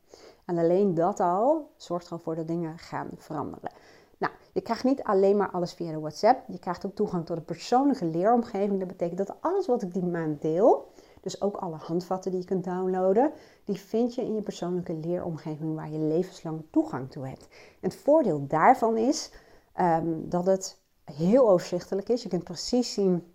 En 0.44 0.58
alleen 0.58 0.94
dat 0.94 1.20
al 1.20 1.70
zorgt 1.76 2.06
er 2.06 2.12
al 2.12 2.18
voor 2.18 2.34
dat 2.34 2.46
dingen 2.46 2.78
gaan 2.78 3.08
veranderen. 3.16 3.70
Nou, 4.18 4.32
je 4.52 4.60
krijgt 4.60 4.84
niet 4.84 5.02
alleen 5.02 5.36
maar 5.36 5.50
alles 5.50 5.72
via 5.72 5.92
de 5.92 6.00
WhatsApp. 6.00 6.48
Je 6.48 6.58
krijgt 6.58 6.86
ook 6.86 6.94
toegang 6.94 7.26
tot 7.26 7.36
een 7.36 7.44
persoonlijke 7.44 8.04
leeromgeving. 8.04 8.78
Dat 8.78 8.88
betekent 8.88 9.18
dat 9.18 9.36
alles 9.40 9.66
wat 9.66 9.82
ik 9.82 9.92
die 9.92 10.04
maand 10.04 10.42
deel, 10.42 10.92
dus 11.20 11.40
ook 11.40 11.56
alle 11.56 11.76
handvatten 11.76 12.30
die 12.30 12.40
je 12.40 12.46
kunt 12.46 12.64
downloaden, 12.64 13.32
die 13.64 13.78
vind 13.78 14.14
je 14.14 14.22
in 14.22 14.34
je 14.34 14.42
persoonlijke 14.42 14.94
leeromgeving 14.94 15.74
waar 15.74 15.90
je 15.90 15.98
levenslang 15.98 16.62
toegang 16.70 17.10
toe 17.10 17.26
hebt. 17.26 17.48
Het 17.80 17.96
voordeel 17.96 18.46
daarvan 18.46 18.96
is 18.96 19.30
Ehm, 19.74 20.28
dat 20.28 20.46
het 20.46 20.78
heel 21.04 21.48
overzichtelijk 21.48 22.08
is. 22.08 22.22
Je 22.22 22.28
kunt 22.28 22.44
precies 22.44 22.92
zien 22.92 23.34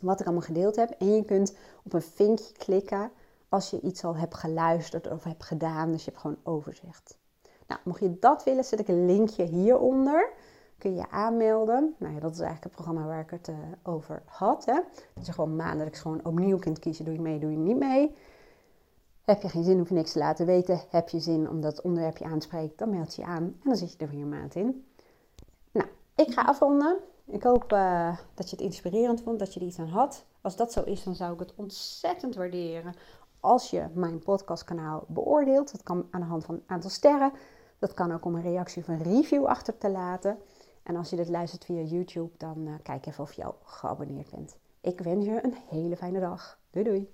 wat 0.00 0.20
ik 0.20 0.26
allemaal 0.26 0.44
gedeeld 0.44 0.76
heb. 0.76 0.90
En 0.90 1.14
je 1.14 1.24
kunt 1.24 1.56
op 1.82 1.92
een 1.92 2.02
vinkje 2.02 2.52
klikken 2.52 3.10
als 3.48 3.70
je 3.70 3.80
iets 3.80 4.04
al 4.04 4.16
hebt 4.16 4.34
geluisterd 4.34 5.10
of 5.10 5.24
hebt 5.24 5.44
gedaan. 5.44 5.92
Dus 5.92 6.04
je 6.04 6.10
hebt 6.10 6.22
gewoon 6.22 6.38
overzicht. 6.42 7.18
Nou, 7.66 7.80
mocht 7.84 8.00
je 8.00 8.18
dat 8.18 8.44
willen, 8.44 8.64
zet 8.64 8.80
ik 8.80 8.88
een 8.88 9.06
linkje 9.06 9.44
hieronder. 9.44 10.32
Kun 10.78 10.90
je 10.90 10.96
je 10.96 11.10
aanmelden. 11.10 11.94
Nou 11.98 12.14
ja, 12.14 12.20
dat 12.20 12.32
is 12.32 12.40
eigenlijk 12.40 12.64
het 12.64 12.72
programma 12.72 13.06
waar 13.06 13.20
ik 13.20 13.30
het 13.30 13.48
uh, 13.48 13.56
over 13.82 14.22
had. 14.26 14.64
Hè. 14.64 14.80
Dat 15.14 15.26
je 15.26 15.32
gewoon 15.32 15.56
maandelijks 15.56 16.00
gewoon 16.00 16.24
opnieuw 16.24 16.58
kunt 16.58 16.78
kiezen. 16.78 17.04
Doe 17.04 17.14
je 17.14 17.20
mee, 17.20 17.38
doe 17.38 17.50
je 17.50 17.56
niet 17.56 17.78
mee. 17.78 18.14
Heb 19.24 19.42
je 19.42 19.48
geen 19.48 19.64
zin, 19.64 19.78
hoef 19.78 19.88
je 19.88 19.94
niks 19.94 20.12
te 20.12 20.18
laten 20.18 20.46
weten. 20.46 20.80
Heb 20.90 21.08
je 21.08 21.20
zin 21.20 21.48
om 21.48 21.60
dat 21.60 21.80
onderwerpje 21.80 22.24
aan 22.24 22.38
te 22.38 22.46
spreken, 22.46 22.76
dan 22.76 22.90
meld 22.90 23.14
je 23.14 23.22
je 23.22 23.28
aan. 23.28 23.42
En 23.42 23.60
dan 23.64 23.76
zit 23.76 23.92
je 23.92 23.98
er 23.98 24.10
weer 24.10 24.20
een 24.20 24.28
maand 24.28 24.54
in. 24.54 24.84
Ik 26.16 26.32
ga 26.32 26.42
afronden. 26.42 26.96
Ik 27.26 27.42
hoop 27.42 27.72
uh, 27.72 28.16
dat 28.34 28.50
je 28.50 28.56
het 28.56 28.64
inspirerend 28.64 29.20
vond, 29.22 29.38
dat 29.38 29.54
je 29.54 29.60
er 29.60 29.66
iets 29.66 29.78
aan 29.78 29.88
had. 29.88 30.24
Als 30.40 30.56
dat 30.56 30.72
zo 30.72 30.82
is, 30.82 31.02
dan 31.02 31.14
zou 31.14 31.32
ik 31.32 31.38
het 31.38 31.54
ontzettend 31.54 32.34
waarderen 32.34 32.94
als 33.40 33.70
je 33.70 33.86
mijn 33.94 34.18
podcastkanaal 34.18 35.04
beoordeelt. 35.08 35.72
Dat 35.72 35.82
kan 35.82 36.06
aan 36.10 36.20
de 36.20 36.26
hand 36.26 36.44
van 36.44 36.54
een 36.54 36.62
aantal 36.66 36.90
sterren. 36.90 37.32
Dat 37.78 37.94
kan 37.94 38.12
ook 38.12 38.24
om 38.24 38.34
een 38.34 38.42
reactie 38.42 38.82
of 38.82 38.88
een 38.88 39.02
review 39.02 39.44
achter 39.44 39.78
te 39.78 39.90
laten. 39.90 40.38
En 40.82 40.96
als 40.96 41.10
je 41.10 41.16
dit 41.16 41.28
luistert 41.28 41.64
via 41.64 41.82
YouTube, 41.82 42.30
dan 42.36 42.66
uh, 42.66 42.74
kijk 42.82 43.06
even 43.06 43.24
of 43.24 43.32
je 43.32 43.44
al 43.44 43.58
geabonneerd 43.64 44.30
bent. 44.30 44.56
Ik 44.80 45.00
wens 45.00 45.24
je 45.24 45.44
een 45.44 45.54
hele 45.68 45.96
fijne 45.96 46.20
dag. 46.20 46.58
Doei 46.70 46.84
doei! 46.84 47.10